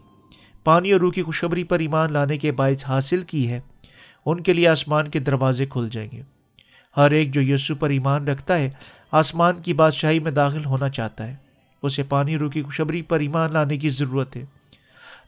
پانی 0.64 0.92
اور 0.92 1.00
روح 1.00 1.12
کی 1.12 1.22
خوشخبری 1.22 1.64
پر 1.64 1.78
ایمان 1.78 2.12
لانے 2.12 2.36
کے 2.36 2.52
باعث 2.52 2.86
حاصل 2.86 3.20
کی 3.20 3.50
ہے، 3.50 3.60
ان 4.26 4.42
کے 4.42 4.52
لیے 4.52 4.68
آسمان 4.68 5.08
کے 5.08 5.18
دروازے 5.18 5.66
کھل 5.66 5.88
جائیں 5.92 6.10
گے۔ 6.12 6.22
ہر 6.96 7.10
ایک 7.10 7.34
جو 7.34 7.54
یسو 7.54 7.74
پر 7.74 7.90
ایمان 7.90 8.28
رکھتا 8.28 8.58
ہے، 8.58 8.70
آسمان 9.12 9.54
کی 9.62 9.74
بادشاہی 9.74 10.18
میں 10.18 10.32
داخل 10.32 10.64
ہونا 10.64 10.88
چاہتا 10.88 11.26
ہے۔ 11.26 11.34
اسے 11.82 12.02
پانی 12.02 12.38
روح 12.38 12.50
کی 12.50 12.62
خوشبری 12.62 13.02
پر 13.02 13.20
ایمان 13.20 13.52
لانے 13.52 13.76
کی 13.76 13.90
ضرورت 13.90 14.36
ہے۔ 14.36 14.44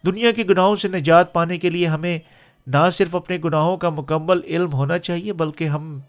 دنیا 0.06 0.32
کے 0.32 0.44
گناہوں 0.50 0.76
سے 0.76 0.88
نجات 0.88 1.32
پانے 1.32 1.58
کے 1.58 1.70
لیے 1.70 1.86
ہمیں 1.86 2.18
نہ 2.66 2.90
صرف 2.92 3.16
اپنے 3.16 3.38
گناہوں 3.44 3.76
کا 3.76 3.90
مکمل 3.90 4.40
علم 4.44 4.72
ہونا 4.72 4.98
چاہیے، 4.98 5.32
بلکہ 5.32 5.64
ہم 5.64 6.00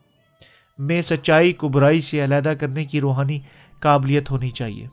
میں 0.77 1.01
سچائی 1.01 1.51
کو 1.51 1.67
برائی 1.67 2.01
سے 2.01 2.23
علیحدہ 2.23 2.53
کرنے 2.59 2.85
کی 2.85 3.01
روحانی 3.01 3.39
قابلیت 3.79 4.31
ہونی 4.31 4.49
چاہیے۔ 4.49 4.87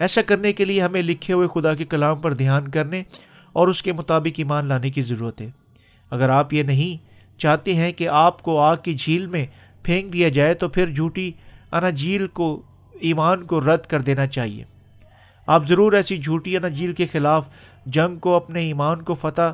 ایسا 0.00 0.22
کرنے 0.22 0.52
کے 0.52 0.64
لیے 0.64 0.82
ہمیں 0.82 1.02
لکھے 1.02 1.34
ہوئے 1.34 1.48
خدا 1.54 1.74
کے 1.74 1.84
کلام 1.84 2.18
پر 2.18 2.32
دھیان 2.32 2.68
کرنے 2.68 3.02
اور 3.52 3.68
اس 3.68 3.82
کے 3.82 3.92
مطابق 3.92 4.34
ایمان 4.36 4.66
لانے 4.66 4.90
کی 4.90 5.02
ضرورت 5.02 5.40
ہے۔ 5.40 5.50
اگر 6.10 6.28
آپ 6.28 6.52
یہ 6.52 6.62
نہیں 6.62 7.10
چاہتے 7.40 7.74
ہیں 7.74 7.92
کہ 7.92 8.08
آپ 8.08 8.42
کو 8.42 8.58
آگ 8.58 8.76
کی 8.76 8.94
جھیل 8.94 9.26
میں 9.26 9.46
پھینک 9.82 10.12
دیا 10.12 10.28
جائے 10.28 10.54
تو 10.54 10.68
پھر 10.68 10.86
جھوٹی 10.86 11.32
انا 11.72 11.90
جھیل 11.90 12.26
کو، 12.26 12.62
ایمان 13.00 13.44
کو 13.44 13.60
رد 13.60 13.86
کر 13.86 14.00
دینا 14.00 14.26
چاہیے۔ 14.26 14.64
آپ 15.46 15.68
ضرور 15.68 15.92
ایسی 15.92 16.16
جھوٹی 16.16 16.56
انا 16.56 16.68
جھیل 16.68 16.92
کے 16.92 17.06
خلاف 17.06 17.48
جنگ 17.86 18.16
کو، 18.16 18.34
اپنے 18.34 18.60
ایمان 18.60 19.02
کو، 19.02 19.14
فتح 19.14 19.52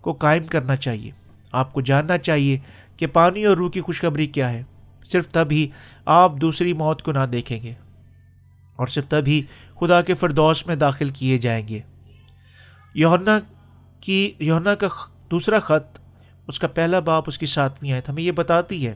کو 0.00 0.12
قائم 0.12 0.46
کرنا 0.46 0.76
چاہیے۔ 0.76 1.10
آپ 1.52 1.72
کو 1.72 1.80
جاننا 1.80 2.18
چاہیے 2.18 2.58
کہ 2.96 3.06
پانی 3.06 3.44
اور 3.44 3.56
روح 3.56 3.70
کی 3.70 3.80
خوشخبری 3.80 4.26
کیا 4.26 4.52
ہے۔ 4.52 4.62
صرف 5.12 5.28
تب 5.28 5.48
ہی 5.50 5.68
آپ 6.04 6.32
دوسری 6.40 6.72
موت 6.72 7.02
کو 7.02 7.12
نہ 7.12 7.26
دیکھیں 7.32 7.62
گے۔ 7.62 7.74
اور 8.78 8.86
صرف 8.86 9.08
تبھی 9.08 9.42
خدا 9.80 10.02
کے 10.02 10.14
فردوس 10.14 10.66
میں 10.66 10.76
داخل 10.76 11.08
کیے 11.08 11.38
جائیں 11.38 11.68
گے۔ 11.68 11.80
یونا 12.94 13.40
کی 14.00 14.32
یونا 14.38 14.74
کا 14.74 14.88
دوسرا 15.30 15.58
خط، 15.58 16.00
اس 16.48 16.58
کا 16.58 16.68
پہلا 16.68 17.00
باپ، 17.00 17.24
اس 17.26 17.38
کی 17.38 17.46
ساتویں 17.46 17.92
آیت، 17.92 18.08
ہمیں 18.08 18.22
یہ 18.22 18.32
بتاتی 18.32 18.86
ہے۔ 18.86 18.94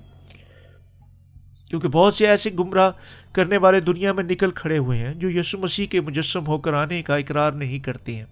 کیونکہ 1.68 1.88
بہت 1.88 2.14
سے 2.14 2.26
ایسے 2.26 2.50
گمراہ 2.58 2.90
کرنے 3.32 3.56
والے 3.56 3.80
دنیا 3.80 4.12
میں 4.12 4.24
نکل 4.24 4.50
کھڑے 4.50 4.78
ہوئے 4.78 4.98
ہیں 4.98 5.14
جو 5.14 5.30
یسو 5.30 5.58
مسیح 5.58 5.86
کے 5.86 6.00
مجسم 6.00 6.46
ہو 6.46 6.58
کر 6.58 6.72
آنے 6.72 7.02
کا 7.02 7.16
اقرار 7.16 7.52
نہیں 7.52 7.78
کرتے 7.78 8.16
ہیں۔ 8.16 8.24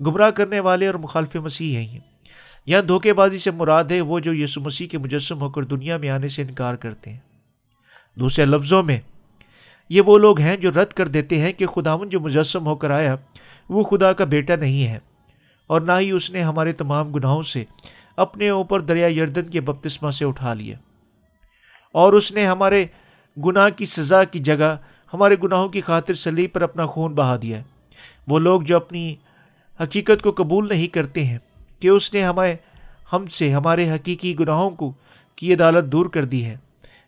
گمراہ 0.00 0.30
کرنے 0.30 0.60
والے 0.60 0.86
اور 0.86 0.94
مخالف 0.94 1.36
مسیح 1.36 1.76
ہیں 1.76 1.98
یا 2.66 2.80
دھوکے 2.88 3.12
بازی 3.12 3.38
سے 3.38 3.50
مراد 3.50 3.84
ہے 3.84 4.00
وہ 4.00 4.20
جو 4.20 4.34
یسو 4.34 4.60
مسیح 4.60 4.88
کے 4.88 4.98
مجسم 4.98 5.40
ہو 5.40 5.50
کر 5.50 5.62
دنیا 5.62 5.96
میں 5.96 6.10
آنے 6.10 6.28
سے 6.28 6.42
انکار 6.42 6.74
کرتے 6.74 7.10
ہیں۔ 7.10 7.18
دوسرے 8.14 8.44
لفظوں 8.44 8.82
میں 8.82 9.00
یہ 9.88 10.02
وہ 10.06 10.18
لوگ 10.18 10.40
ہیں 10.40 10.56
جو 10.56 10.70
رد 10.70 10.92
کر 10.92 11.08
دیتے 11.08 11.40
ہیں 11.40 11.52
کہ 11.52 11.66
خداون 11.66 12.08
جو 12.08 12.20
مجسم 12.20 12.66
ہو 12.66 12.74
کر 12.74 12.90
آیا 12.90 13.16
وہ 13.68 13.82
خدا 13.82 14.12
کا 14.12 14.24
بیٹا 14.24 14.56
نہیں 14.56 14.86
ہے 14.86 14.98
اور 15.66 15.80
نہ 15.80 15.92
ہی 16.00 16.10
اس 16.10 16.30
نے 16.30 16.42
ہمارے 16.42 16.72
تمام 16.72 17.12
گناہوں 17.12 17.42
سے 17.42 17.64
اپنے 18.16 18.48
اوپر 18.48 18.80
دریا 18.80 19.06
یردن 19.06 19.42
کے 19.42 19.60
بپتسمہ 19.60 20.10
سے 20.10 20.24
اٹھا 20.24 20.54
لیا۔ 20.54 20.76
اور 21.92 22.12
اس 22.12 22.32
نے 22.32 22.46
ہمارے 22.46 22.86
گناہ 23.44 23.68
کی 23.68 23.84
سزا 23.84 24.24
کی 24.24 24.38
جگہ 24.38 24.76
ہمارے 25.14 25.36
گناہوں 25.42 25.68
کی 25.68 25.80
خاطر 25.80 26.14
سلیب 26.14 26.52
پر 26.52 26.62
اپنا 26.62 26.86
خون 26.86 27.14
بہا 27.14 27.36
دیا۔ 27.42 27.56
ہے 27.56 27.62
وہ 28.28 28.38
لوگ 28.38 28.62
جو 28.62 28.76
اپنی 28.76 29.14
حقیقت 29.82 30.22
کو 30.22 30.32
قبول 30.32 30.68
نہیں 30.68 30.86
کرتے 30.86 31.24
ہیں 31.24 31.38
کہ 31.80 31.88
اس 31.88 32.14
نے 32.14 32.24
ہمیں 32.24 32.56
ہم 33.12 33.26
سے 33.26 33.52
ہمارے 33.52 33.90
حقیقی 33.90 34.38
گناہوں 34.38 34.70
کو 34.70 34.92
کی 35.36 35.54
عدالت 35.54 35.92
دور 35.92 36.06
کر 36.06 36.24
دی 36.24 36.44
ہے، 36.44 36.56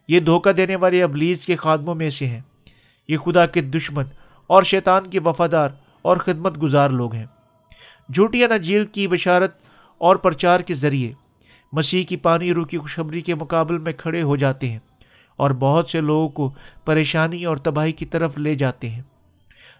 یہ 0.09 0.21
دھوکہ 0.21 0.53
دینے 0.53 0.77
والے 0.77 1.03
ابلیز 1.03 1.47
کے 1.47 1.57
خادموں 1.57 1.95
میں 1.95 2.11
سے 2.11 2.27
ہیں۔ 2.27 2.41
یہ 3.09 3.17
خدا 3.17 3.47
کے 3.47 3.61
دشمن 3.61 4.05
اور 4.47 4.63
شیطان 4.63 5.07
کے 5.07 5.21
وفادار 5.21 5.69
اور 6.03 6.17
خدمت 6.17 6.63
گزار 6.63 6.91
لوگ 6.91 7.15
ہیں۔ 7.15 7.27
جھوٹیا 8.15 8.47
نجیل 8.57 8.87
کی 8.87 9.09
بشارت 9.09 9.55
اور 9.99 10.17
پرچار 10.17 10.61
کے 10.61 10.75
ذریعے 10.75 11.13
مسیح 11.73 12.05
کی 12.05 12.17
پانی 12.17 12.53
روح 12.53 12.67
کی 12.67 12.79
خوشخبری 12.79 13.21
کے 13.21 13.35
مقابل 13.35 13.79
میں 13.79 13.93
کھڑے 13.93 14.23
ہو 14.23 14.37
جاتے 14.37 14.69
ہیں 14.69 14.79
اور 15.37 15.51
بہت 15.51 15.91
سے 15.91 16.01
لوگوں 16.01 16.29
کو 16.29 16.55
پریشانی 16.85 17.45
اور 17.45 17.57
تباہی 17.57 17.93
کی 17.93 18.07
طرف 18.07 18.39
لے 18.39 18.55
جاتے 18.55 18.91
ہیں۔ 18.91 19.03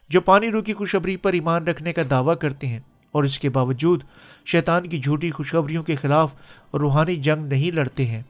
جو 0.09 0.21
پانی 0.21 0.51
روح 0.51 0.63
کی 0.63 0.75
خوشخبری 0.75 1.17
پر 1.17 1.33
ایمان 1.33 1.65
رکھنے 1.65 1.93
کا 1.93 2.03
دعویٰ 2.11 2.39
کرتے 2.39 2.67
ہیں 2.67 2.81
اور 3.13 3.25
اس 3.25 3.39
کے 3.39 3.49
باوجود 3.49 4.03
شیطان 4.47 4.87
کی 4.87 4.99
جھوٹی 4.99 5.31
خوشخبریوں 5.31 5.83
کے 5.83 5.97
خلاف 5.97 6.35
روحانی 6.75 7.17
جنگ 7.17 7.43
نہیں 7.43 7.71
لڑتے 7.71 8.07
ہیں 8.07 8.23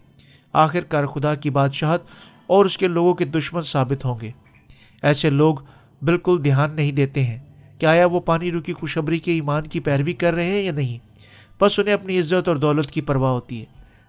آخر 0.52 0.80
کار 0.80 1.06
خدا 1.06 1.34
کی 1.34 1.50
بادشاہت 1.50 2.02
اور 2.46 2.64
اس 2.64 2.78
کے 2.78 2.88
لوگوں 2.88 3.14
کے 3.14 3.24
دشمن 3.24 3.62
ثابت 3.62 4.04
ہوں 4.04 4.14
گے۔ 4.20 4.30
ایسے 5.02 5.30
لوگ 5.30 5.54
بالکل 6.02 6.44
دھیان 6.44 6.70
نہیں 6.70 6.92
دیتے 6.92 7.24
ہیں 7.24 7.38
کہ 7.78 7.87
آیا 7.87 8.06
وہ 8.06 8.20
پانی 8.20 8.52
روکی 8.52 8.72
خوشبری 8.72 9.18
کے 9.18 9.32
ایمان 9.32 9.62
کی 9.62 9.80
پیروی 9.80 10.12
کر 10.12 10.34
رہے 10.34 10.44
ہیں 10.44 10.62
یا 10.62 10.72
نہیں۔ 10.72 10.98
بس 11.61 11.78
انہیں 11.78 11.94
اپنی 11.94 12.20
عزت 12.20 12.48
اور 12.48 12.56
دولت 12.56 12.90
کی 12.90 13.00
پرواہ 13.00 13.30
ہوتی 13.30 13.61
ہے۔ 13.61 13.64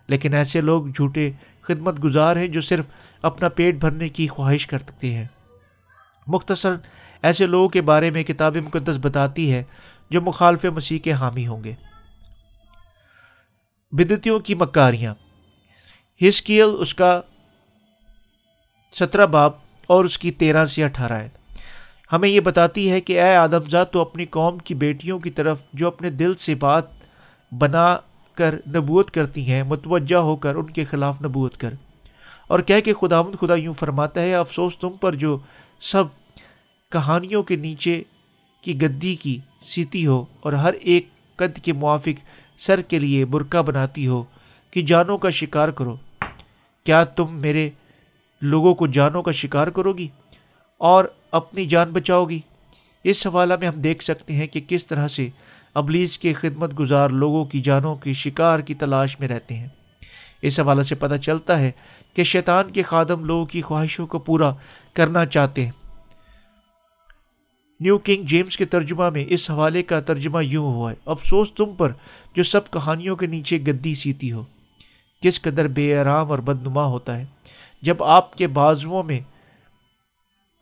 لیکن 0.08 0.34
ایسے 0.34 0.62
لوگ 0.62 0.88
جھوٹے 0.88 1.32
خدمت 1.62 2.04
گزار 2.04 2.36
ہیں 2.36 2.48
جو 2.48 2.62
صرف 2.62 2.86
اپنا 3.22 3.50
پیٹ 3.50 3.76
بھرنے 3.76 4.10
کی 4.10 4.28
خواہش 4.28 4.68
کر 4.68 4.78
سکتے 4.78 5.16
ہیں۔ 5.16 5.26
مختصر 6.28 6.76
ایسے 7.22 7.46
لوگوں 7.46 7.70
کے 7.70 7.82
بارے 7.82 8.12
میں 8.12 8.24
کتاب 8.24 8.58
مقدس 8.58 8.96
بتاتی 9.02 9.54
ہے 9.54 9.64
جو 10.10 10.22
مخالف 10.22 10.66
مسیح 10.66 11.00
کے 11.00 11.12
حامی 11.12 11.48
ہوں 11.48 11.64
گے۔ 11.64 11.74
بدتیوں 13.92 14.40
کی 14.40 14.56
مکاریاں۔ 14.56 15.14
ہسکیل 16.28 16.68
اس 16.80 16.96
کا 16.96 17.22
سترہ 18.96 19.26
باپ 19.26 19.69
اور 19.90 20.04
اس 20.04 20.18
کی 20.18 20.32
تیرہ 20.32 20.66
سے 20.66 20.84
اٹھارہ 20.84 21.14
ہے 21.14 21.30
ہمیں 22.12 22.30
یہ 22.30 22.40
بتاتی 22.40 22.92
ہے 22.92 23.02
کہ 23.02 23.22
اے 23.22 23.36
آدم 23.36 23.70
زاد 23.70 23.86
تو 23.92 24.02
اپنی 24.02 24.26
قوم 24.26 24.58
کی 24.58 24.74
بیٹیوں 24.74 25.20
کی 25.20 25.30
طرف 25.30 25.58
جو 25.74 25.88
اپنے 25.88 26.10
دل 26.10 26.34
سے 26.34 26.56
بات 26.56 26.84
بنا 27.52 27.98
کر 28.36 28.56
نبوت 28.76 29.12
کرتی 29.12 29.52
ہیں، 29.52 29.64
متوجہ 29.64 30.16
ہو 30.16 30.36
کر 30.36 30.56
ان 30.56 30.66
کے 30.66 30.86
خلاف 30.86 31.22
نبوت 31.22 31.58
کر۔ 31.58 31.74
اور 32.48 32.60
کہہ 32.60 32.80
کے 32.80 32.94
خدا 33.02 33.22
مند 33.22 33.36
خدا 33.36 33.56
یوں 33.56 33.74
فرماتا 33.74 34.22
ہے، 34.22 34.36
افسوس 34.36 34.78
تم 34.78 34.90
پر 34.90 35.16
جو 35.16 35.38
سب 35.80 36.04
کہانیوں 36.92 37.44
کے 37.44 37.56
نیچے 37.56 38.04
کی 38.62 38.82
گدی 38.82 39.16
کی 39.16 39.40
سیتی 39.62 40.08
ہو 40.08 40.26
اور 40.40 40.54
ہر 40.54 40.74
ایک 40.74 41.08
قد 41.36 41.60
کے 41.60 41.74
موافق 41.74 42.20
سر 42.58 42.82
کے 42.82 43.00
لیے 43.00 43.26
برقع 43.26 43.62
بناتی 43.62 44.08
ہو 44.08 44.24
کہ 44.72 44.82
جانوں 44.82 45.18
کا 45.18 45.30
شکار 45.30 45.70
کرو۔ 45.70 45.96
کیا 46.84 47.04
تم 47.04 47.36
میرے 47.36 47.70
لوگوں 48.42 48.76
کو 48.76 48.88
جانوں 48.88 49.24
کا 49.24 49.32
شکار 49.32 49.68
کرو 49.68 49.94
گی 49.94 50.08
اور 50.78 51.06
اپنی 51.32 51.66
جان 51.66 51.92
بچاؤ 51.92 52.26
گی۔ 52.26 52.40
اس 53.04 53.28
حوالہ 53.28 53.54
میں 53.60 53.68
ہم 53.68 53.82
دیکھ 53.82 54.04
سکتے 54.04 54.34
ہیں 54.34 54.48
کہ 54.48 54.62
کس 54.68 54.88
طرح 54.88 55.08
سے 55.08 55.30
ابلیس 55.74 56.20
کے 56.20 56.34
خدمت 56.34 56.80
گزار 56.80 57.10
لوگوں 57.10 57.46
کی 57.46 57.60
جانوں 57.60 57.96
کی 57.96 58.14
شکار 58.14 58.60
کی 58.60 58.74
تلاش 58.74 59.20
میں 59.20 59.28
رہتے 59.28 59.56
ہیں۔ 59.56 59.68
اس 60.42 60.60
حوالے 60.60 60.84
سے 60.84 60.96
پتہ 60.96 61.16
چلتا 61.16 61.60
ہے 61.60 61.72
کہ 62.14 62.24
شیطان 62.24 62.72
کے 62.72 62.84
خادم 62.84 63.26
لوگوں 63.26 63.46
کی 63.46 63.62
خواہشوں 63.62 64.08
کو 64.08 64.20
پورا 64.20 64.54
کرنا 64.94 65.26
چاہتے 65.26 65.66
ہیں۔ 65.66 65.72
نیو 67.80 67.98
کنگ 67.98 68.24
جیمز 68.24 68.58
کے 68.58 68.66
ترجمہ 68.66 69.10
میں 69.10 69.26
اس 69.30 69.52
حوالے 69.52 69.84
کا 69.84 70.02
ترجمہ 70.02 70.46
یوں 70.46 70.74
ہوا 70.74 70.92
ہے، 70.92 70.96
افسوس 71.06 71.52
تم 71.52 71.76
پر 71.78 71.92
جو 72.36 72.44
سب 72.44 72.72
کہانیوں 72.72 73.16
کے 73.16 73.26
نیچے 73.28 73.58
گدی 73.58 73.96
سیتی 73.96 74.32
ہو۔ 74.32 74.44
کس 75.22 75.42
قدر 75.42 75.68
بے 75.68 75.98
آرام 75.98 76.32
اور 76.32 76.40
بدنما 76.40 76.84
ہوتا 76.84 77.18
ہے۔ 77.18 77.26
جب 77.82 78.04
آپ 78.04 78.36
کے 78.36 78.48
بازوؤں 78.48 79.04
میں 79.04 79.20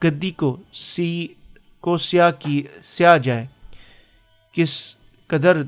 گدی 0.03 0.31
کو 0.31 0.57
سی، 0.73 1.27
کو 1.79 1.97
سیاہ 1.97 2.31
کی، 2.39 2.63
سیاہ 2.83 3.17
جائے، 3.17 3.45
کس 4.51 4.95
قدر 5.27 5.61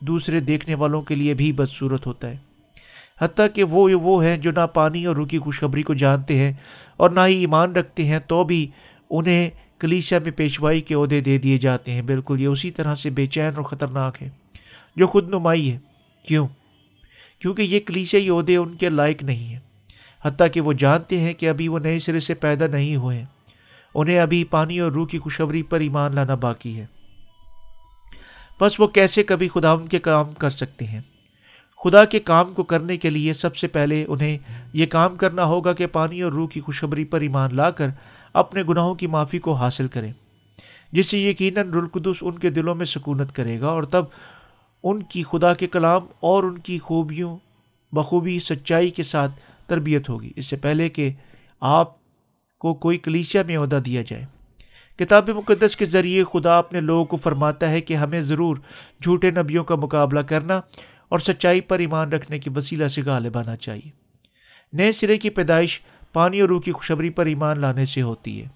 دوسرے 0.00 0.40
دیکھنے 0.40 0.74
والوں 0.74 1.02
کے 1.02 1.14
لیے 1.14 1.34
بھی 1.34 1.52
بدصورت 1.52 2.06
ہوتا 2.06 2.30
ہے۔ 2.30 2.36
حتیٰ 3.20 3.46
کہ 3.54 3.64
وہ 3.64 3.90
وہ 4.02 4.24
ہیں 4.24 4.36
جو 4.36 4.50
نہ 4.50 4.66
پانی 4.74 5.04
اور 5.04 5.16
روکی 5.16 5.38
خوشخبری 5.38 5.82
کو 5.82 5.94
جانتے 5.94 6.38
ہیں 6.38 6.52
اور 6.96 7.10
نہ 7.10 7.20
ہی 7.26 7.34
ایمان 7.34 7.72
رکھتے 7.72 8.04
ہیں، 8.04 8.18
تو 8.18 8.44
بھی 8.44 8.68
انہیں 9.10 9.50
کلیسیا 9.78 10.18
میں 10.18 10.30
پیشوائی 10.30 10.80
کے 10.80 10.94
عہدے 10.94 11.20
دے 11.20 11.38
دیے 11.38 11.58
جاتے 11.58 11.92
ہیں۔ 11.92 12.02
بالکل، 12.02 12.40
یہ 12.40 12.46
اسی 12.46 12.70
طرح 12.70 12.94
سے 12.94 13.10
بے 13.10 13.26
چین 13.26 13.52
اور 13.56 13.62
خطرناک 13.62 14.22
ہے، 14.22 14.28
جو 14.96 15.06
خود 15.06 15.28
نمائی 15.28 15.72
ہے۔ 15.72 15.78
کیوں؟ 16.22 16.48
کیونکہ 17.38 17.62
یہ 17.62 17.80
کلیسیائی 17.80 18.28
عہدے 18.28 18.56
ان 18.56 18.74
کے 18.74 18.88
لائق 18.88 19.22
نہیں 19.22 19.52
ہیں۔ 19.52 19.60
حتیٰ 20.24 20.46
کہ 20.52 20.60
وہ 20.60 20.72
جانتے 20.72 21.20
ہیں 21.20 21.32
کہ 21.32 21.48
ابھی 21.48 21.68
وہ 21.68 21.78
نئے 21.78 21.98
سرے 21.98 22.20
سے 22.20 22.34
پیدا 22.34 22.66
نہیں 22.66 22.96
ہوئے۔ 22.96 23.24
انہیں 23.94 24.20
ابھی 24.20 24.44
پانی 24.44 24.80
اور 24.80 24.92
روح 24.92 25.06
کی 25.06 25.18
خوشبری 25.18 25.62
پر 25.62 25.80
ایمان 25.80 26.14
لانا 26.14 26.34
باقی 26.34 26.80
ہے۔ 26.80 26.86
بس 28.60 28.80
وہ 28.80 28.86
کیسے 28.86 29.22
کبھی 29.22 29.48
خدا 29.48 29.72
ان 29.72 29.86
کے 29.86 29.98
کام 29.98 30.32
کر 30.32 30.50
سکتے 30.50 30.84
ہیں؟ 30.84 31.00
خدا 31.84 32.04
کے 32.04 32.20
کام 32.20 32.54
کو 32.54 32.62
کرنے 32.62 32.96
کے 32.96 33.10
لیے 33.10 33.32
سب 33.32 33.56
سے 33.56 33.68
پہلے 33.68 34.04
انہیں 34.08 34.38
یہ 34.72 34.86
کام 34.86 35.16
کرنا 35.16 35.44
ہوگا 35.44 35.72
کہ 35.72 35.86
پانی 35.86 36.22
اور 36.22 36.32
روح 36.32 36.48
کی 36.48 36.60
خوشبری 36.60 37.04
پر 37.04 37.20
ایمان 37.20 37.56
لا 37.56 37.70
کر 37.70 37.88
اپنے 38.32 38.62
گناہوں 38.68 38.94
کی 38.94 39.06
معافی 39.06 39.38
کو 39.38 39.52
حاصل 39.52 39.88
کریں، 39.88 40.12
جس 40.92 41.06
سے 41.06 41.18
یقیناً 41.18 41.70
رلقدس 41.70 42.16
ان 42.20 42.38
کے 42.38 42.50
دلوں 42.50 42.74
میں 42.74 42.86
سکونت 42.86 43.34
کرے 43.34 43.60
گا 43.60 43.66
اور 43.66 43.82
تب 43.82 44.04
ان 44.82 45.02
کی 45.02 45.22
خدا 45.22 45.54
کے 45.54 45.66
کلام 45.66 46.02
اور 46.20 46.42
ان 46.42 46.58
کی 46.58 46.78
خوبیوں، 46.78 47.38
بخوبی، 47.92 48.40
سچائی 48.40 48.90
کے 48.90 49.02
ساتھ 49.02 49.32
تربیت 49.66 50.08
ہوگی۔ 50.08 50.32
اس 50.36 50.46
سے 50.46 50.56
پہلے 50.56 50.88
کہ 50.88 51.12
آپ 51.60 51.94
کو 52.58 52.74
کوئی 52.74 52.98
کلیشیا 52.98 53.42
میں 53.46 53.56
عہدہ 53.56 53.80
دیا 53.86 54.02
جائے۔ 54.06 54.24
کتاب 54.98 55.30
مقدس 55.30 55.76
کے 55.76 55.84
ذریعے 55.84 56.24
خدا 56.32 56.58
اپنے 56.58 56.80
لوگوں 56.80 57.04
کو 57.04 57.16
فرماتا 57.16 57.70
ہے 57.70 57.80
کہ 57.80 57.94
ہمیں 57.94 58.20
ضرور 58.20 58.56
جھوٹے 59.02 59.30
نبیوں 59.30 59.64
کا 59.64 59.74
مقابلہ 59.74 60.20
کرنا 60.20 60.60
اور 61.08 61.18
سچائی 61.18 61.60
پر 61.60 61.78
ایمان 61.78 62.12
رکھنے 62.12 62.38
کی 62.38 62.50
وسیلہ 62.56 62.88
سے 62.88 63.02
غالب 63.02 63.38
آنا 63.38 63.56
چاہیے۔ 63.56 63.90
نئے 64.72 64.92
سرے 64.92 65.18
کی 65.18 65.30
پیدائش 65.30 65.80
پانی 66.12 66.40
اور 66.40 66.48
روح 66.48 66.60
کی 66.60 66.72
خوشبری 66.72 67.10
پر 67.10 67.26
ایمان 67.26 67.60
لانے 67.60 67.84
سے 67.84 68.02
ہوتی 68.02 68.42
ہے۔ 68.42 68.46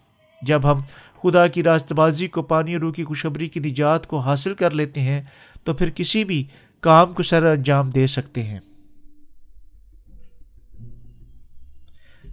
جب 0.43 0.73
ہم 0.73 0.81
خدا 1.23 1.47
کی 1.47 1.63
راست 1.63 1.93
بازی 1.93 2.27
کو 2.27 2.43
پانی 2.43 2.73
اور 2.73 2.81
روح 2.81 2.93
کی 2.93 3.05
خوشبری 3.05 3.49
کی 3.49 3.61
نجات 3.61 4.07
کو 4.07 4.19
حاصل 4.19 4.55
کر 4.55 4.71
لیتے 4.71 5.01
ہیں، 5.01 5.23
تو 5.65 5.75
پھر 5.75 5.91
کسی 5.91 6.25
بھی 6.25 6.45
کام 6.81 7.13
کو 7.13 7.23
سر 7.23 7.47
انجام 7.47 7.91
دے 7.91 8.07
سکتے 8.07 8.43
ہیں۔ 8.43 8.59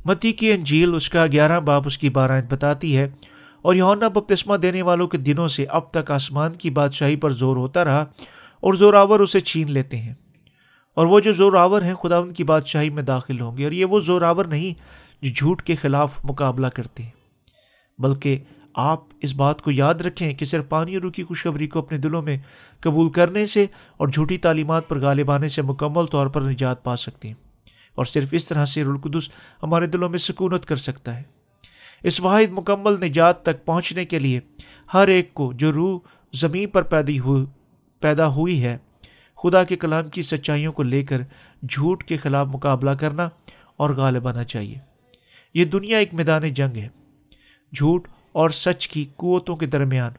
متی 0.05 0.31
کی 0.31 0.51
انجیل 0.51 0.95
اس 0.95 1.09
کا 1.09 1.25
گیارہ 1.27 1.59
باپ 1.59 1.83
اس 1.85 1.97
کی 1.97 2.09
بارہ 2.09 2.41
بتاتی 2.49 2.97
ہے، 2.97 3.07
اور 3.61 3.73
یونا 3.73 4.07
بپتسمہ 4.07 4.57
دینے 4.57 4.81
والوں 4.81 5.07
کے 5.07 5.17
دنوں 5.17 5.47
سے 5.47 5.65
اب 5.69 5.89
تک 5.91 6.11
آسمان 6.11 6.53
کی 6.53 6.69
بادشاہی 6.69 7.15
پر 7.15 7.31
زور 7.31 7.55
ہوتا 7.55 7.85
رہا 7.85 8.05
اور 8.63 8.73
زوراور 8.73 9.19
اسے 9.19 9.39
چھین 9.39 9.71
لیتے 9.71 9.97
ہیں۔ 9.97 10.13
اور 10.93 11.05
وہ 11.05 11.19
جو 11.19 11.31
زوراور 11.31 11.81
ہیں، 11.81 11.93
خدا 11.93 12.17
ان 12.17 12.31
کی 12.31 12.43
بادشاہی 12.43 12.89
میں 12.89 13.03
داخل 13.03 13.39
ہوں 13.41 13.57
گے، 13.57 13.63
اور 13.63 13.71
یہ 13.71 13.85
وہ 13.85 13.99
زوراور 13.99 14.45
نہیں 14.45 14.73
جو 15.21 15.33
جھوٹ 15.35 15.61
کے 15.61 15.75
خلاف 15.75 16.19
مقابلہ 16.23 16.67
کرتے 16.67 17.03
ہیں۔ 17.03 17.11
بلکہ 17.99 18.39
آپ 18.73 19.03
اس 19.21 19.33
بات 19.35 19.61
کو 19.61 19.71
یاد 19.71 19.93
رکھیں 19.93 20.33
کہ 20.33 20.45
صرف 20.45 20.69
پانی 20.69 20.99
روح 20.99 21.11
کی 21.11 21.23
خوشخبری 21.23 21.67
کو 21.67 21.79
اپنے 21.79 21.97
دلوں 21.97 22.21
میں 22.21 22.37
قبول 22.79 23.09
کرنے 23.09 23.45
سے 23.47 23.65
اور 23.97 24.07
جھوٹی 24.07 24.37
تعلیمات 24.37 24.87
پر 24.89 24.99
غالب 24.99 25.31
آنے 25.31 25.49
سے 25.49 25.61
مکمل 25.61 26.05
طور 26.05 26.27
پر 26.27 26.41
نجات 26.41 26.83
پا 26.83 26.95
سکتے 26.95 27.27
ہیں۔ 27.27 27.35
اور 27.95 28.05
صرف 28.05 28.29
اس 28.31 28.45
طرح 28.45 28.65
سے 28.65 28.83
رلقدس 28.83 29.29
ہمارے 29.63 29.87
دلوں 29.87 30.09
میں 30.09 30.19
سکونت 30.19 30.65
کر 30.65 30.75
سکتا 30.75 31.17
ہے۔ 31.17 31.23
اس 32.03 32.21
واحد 32.21 32.51
مکمل 32.51 33.05
نجات 33.05 33.43
تک 33.43 33.65
پہنچنے 33.65 34.05
کے 34.05 34.19
لیے 34.19 34.39
ہر 34.93 35.07
ایک 35.07 35.33
کو 35.33 35.53
جو 35.53 35.71
روح 35.71 35.99
زمین 36.33 36.69
پر 36.69 36.81
پیدا 36.81 37.13
ہوئی 37.19 37.45
پیدا 37.99 38.27
ہوئی 38.27 38.63
ہے، 38.63 38.77
خدا 39.43 39.63
کے 39.63 39.75
کلام 39.75 40.09
کی 40.09 40.21
سچائیوں 40.21 40.73
کو 40.73 40.83
لے 40.83 41.03
کر 41.03 41.21
جھوٹ 41.69 42.03
کے 42.03 42.17
خلاف 42.17 42.47
مقابلہ 42.47 42.89
کرنا 42.89 43.29
اور 43.77 43.89
غالب 43.89 44.27
آنا 44.27 44.43
چاہیے۔ 44.43 44.75
یہ 45.53 45.65
دنیا 45.65 45.97
ایک 45.97 46.13
میدان 46.13 46.49
جنگ 46.49 46.77
ہے۔ 46.77 46.87
جھوٹ 47.75 48.07
اور 48.31 48.49
سچ 48.49 48.87
کی 48.87 49.05
قوتوں 49.15 49.55
کے 49.55 49.65
درمیان 49.65 50.11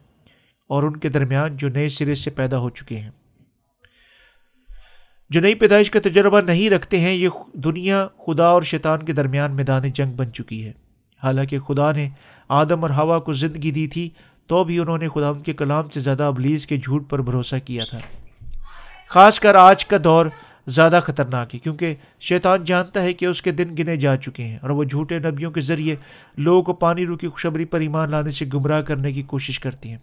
اور 0.67 0.83
ان 0.83 0.97
کے 0.97 1.09
درمیان 1.09 1.57
جو 1.57 1.69
نئے 1.69 1.89
سرے 1.89 2.15
سے 2.15 2.31
پیدا 2.31 2.57
ہو 2.57 2.69
چکے 2.69 2.97
ہیں۔ 2.97 3.11
جو 5.29 5.41
نئی 5.41 5.55
پیدائش 5.55 5.91
کا 5.91 5.99
تجربہ 6.03 6.41
نہیں 6.41 6.69
رکھتے 6.69 6.99
ہیں، 6.99 7.13
یہ 7.13 7.29
دنیا 7.53 8.07
خدا 8.25 8.45
اور 8.45 8.61
شیطان 8.61 9.03
کے 9.03 9.13
درمیان 9.13 9.55
میدان 9.55 9.89
جنگ 9.89 10.11
بن 10.11 10.33
چکی 10.33 10.65
ہے۔ 10.65 10.71
حالانکہ 11.23 11.59
خدا 11.59 11.91
نے 11.91 12.09
آدم 12.49 12.81
اور 12.81 12.89
ہوا 12.89 13.19
کو 13.19 13.33
زندگی 13.33 13.71
دی 13.71 13.87
تھی، 13.87 14.09
تو 14.47 14.63
بھی 14.63 14.79
انہوں 14.79 14.97
نے 14.97 15.09
خدا 15.09 15.29
ان 15.29 15.39
کے 15.39 15.53
کلام 15.53 15.89
سے 15.89 15.99
زیادہ 15.99 16.23
ابلیز 16.23 16.67
کے 16.67 16.77
جھوٹ 16.77 17.09
پر 17.09 17.21
بھروسہ 17.21 17.55
کیا 17.65 17.83
تھا۔ 17.89 17.97
خاص 19.09 19.39
کر 19.39 19.55
آج 19.55 19.85
کا 19.85 19.97
دور 20.03 20.25
زیادہ 20.65 20.99
خطرناک 21.03 21.55
ہے، 21.55 21.59
کیونکہ 21.59 21.95
شیطان 22.19 22.63
جانتا 22.63 23.01
ہے 23.01 23.13
کہ 23.13 23.25
اس 23.25 23.41
کے 23.41 23.51
دن 23.51 23.75
گنے 23.79 23.97
جا 23.97 24.17
چکے 24.17 24.43
ہیں 24.43 24.57
اور 24.61 24.69
وہ 24.69 24.83
جھوٹے 24.83 25.19
نبیوں 25.19 25.51
کے 25.51 25.61
ذریعے 25.61 25.95
لوگوں 26.37 26.61
کو 26.61 26.73
پانی 26.73 27.05
رو 27.05 27.17
کی 27.17 27.27
خوشبری 27.27 27.65
پر 27.65 27.79
ایمان 27.79 28.11
لانے 28.11 28.31
سے 28.31 28.45
گمراہ 28.53 28.81
کرنے 28.81 29.11
کی 29.11 29.21
کوشش 29.21 29.59
کرتی 29.59 29.89
ہیں۔ 29.89 29.97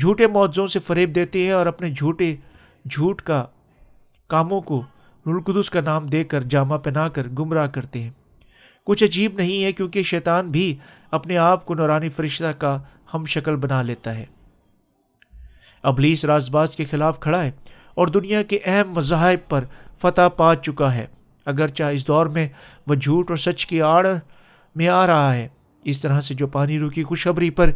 جھوٹے 0.00 0.26
معاوضوں 0.26 0.66
سے 0.66 0.78
فریب 0.78 1.14
دیتے 1.14 1.44
ہیں 1.44 1.50
اور 1.50 1.66
اپنے 1.66 1.90
جھوٹے 1.90 2.36
جھوٹ 2.90 3.22
کا 3.22 3.44
کاموں 4.32 4.60
کو 4.60 4.82
رلقدس 5.26 5.70
کا 5.70 5.80
نام 5.80 6.06
دے 6.06 6.24
کر 6.24 6.40
جامع 6.40 6.76
پہنا 6.76 7.08
کر 7.08 7.28
گمراہ 7.28 7.66
کرتے 7.66 8.02
ہیں۔ 8.02 8.10
کچھ 8.84 9.04
عجیب 9.04 9.34
نہیں 9.34 9.64
ہے 9.64 9.72
کیونکہ 9.72 10.02
شیطان 10.02 10.50
بھی 10.50 10.76
اپنے 11.10 11.36
آپ 11.36 11.66
کو 11.66 11.74
نورانی 11.74 12.08
فرشتہ 12.08 12.52
کا 12.58 12.78
ہم 13.14 13.24
شکل 13.24 13.56
بنا 13.56 13.82
لیتا 13.82 14.14
ہے۔ 14.14 14.24
ابلیس 15.82 16.24
راز 16.24 16.50
باز 16.50 16.76
کے 16.76 16.84
خلاف 16.84 17.20
کھڑا 17.20 17.44
ہے 17.44 17.50
اور 17.94 18.06
دنیا 18.06 18.42
کے 18.42 18.58
اہم 18.64 18.92
مذاہب 18.92 19.50
پر 19.50 19.64
فتح 19.98 20.28
پا 20.36 20.54
چکا 20.54 20.94
ہے۔ 20.94 21.06
اگرچہ 21.46 21.84
اس 21.84 22.08
دور 22.08 22.26
میں 22.26 22.48
وہ 22.86 22.94
جھوٹ 22.94 23.30
اور 23.30 23.36
سچ 23.36 23.66
کی 23.66 23.82
آڑ 23.82 24.06
میں 24.74 24.88
آ 24.88 25.06
رہا 25.06 25.34
ہے، 25.34 25.48
اس 25.84 26.02
طرح 26.02 26.20
سے 26.20 26.34
جو 26.34 26.46
پانی 26.46 26.78
رو 26.78 26.90
کی 26.90 27.02
خوشخبری 27.02 27.50
پر 27.50 27.70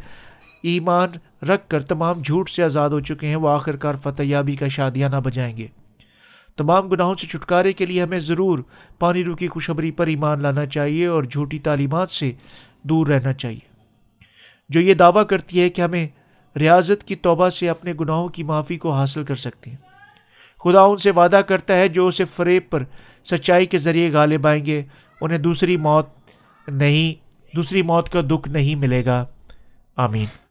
ایمان 0.63 1.09
رکھ 1.47 1.69
کر 1.69 1.83
تمام 1.83 2.23
جھوٹ 2.23 2.51
سے 2.51 2.63
آزاد 2.63 2.91
ہو 2.91 3.01
چکے 3.01 3.29
ہیں، 3.29 3.37
وہ 3.37 3.49
آخر 3.49 3.77
کار 3.77 3.95
فتح 3.95 4.23
یابی 4.23 4.57
کا 4.57 4.69
شادیاں 4.69 5.09
نہ 5.09 5.17
بجائیں 5.17 5.57
گے۔ 5.57 5.67
تمام 6.57 6.89
گناہوں 6.89 7.15
سے 7.15 7.27
چھٹکارے 7.27 7.73
کے 7.73 7.87
لیے 7.87 8.03
ہمیں 8.03 8.19
ضرور 8.19 8.59
پانی 8.99 9.25
رو 9.25 9.37
کی 9.37 9.49
خوشخبری 9.49 9.91
پر 9.91 10.07
ایمان 10.07 10.43
لانا 10.43 10.67
چاہیے 10.67 11.07
اور 11.07 11.23
جھوٹی 11.23 11.59
تعلیمات 11.59 12.11
سے 12.11 12.33
دور 12.83 13.07
رہنا 13.07 13.33
چاہیے۔ 13.33 13.77
جو 14.69 14.81
یہ 14.81 14.95
دعویٰ 14.95 15.27
کرتی 15.27 15.61
ہے 15.61 15.69
کہ 15.69 15.83
ہمیں 15.83 16.09
ریاضت 16.59 17.05
کی 17.05 17.15
توبہ 17.15 17.49
سے 17.49 17.69
اپنے 17.69 17.93
گناہوں 18.01 18.29
کی 18.29 18.43
معافی 18.43 18.77
کو 18.77 18.93
حاصل 18.93 19.25
کر 19.25 19.35
سکتے 19.35 19.71
ہیں۔ 19.71 19.77
خدا 20.65 20.81
ان 20.81 20.97
سے 20.97 21.11
وعدہ 21.11 21.37
کرتا 21.37 21.77
ہے 21.77 21.89
جو 21.89 22.07
اسے 22.07 22.25
فریب 22.25 22.63
پر 22.71 22.83
سچائی 23.25 23.67
کے 23.67 23.79
ذریعے 23.79 24.13
غالب 24.13 24.47
آئیں 24.47 24.67
گے، 24.67 24.83
انہیں 25.21 25.39
دوسری 25.39 25.77
موت 25.77 26.07
نہیں، 26.69 27.27
دوسری 27.57 27.83
موت 27.83 28.09
کا 28.09 28.21
دکھ 28.21 28.49
نہیں 28.49 28.75
ملے 28.75 29.05
گا۔ 29.05 29.25
آمین۔ 29.97 30.46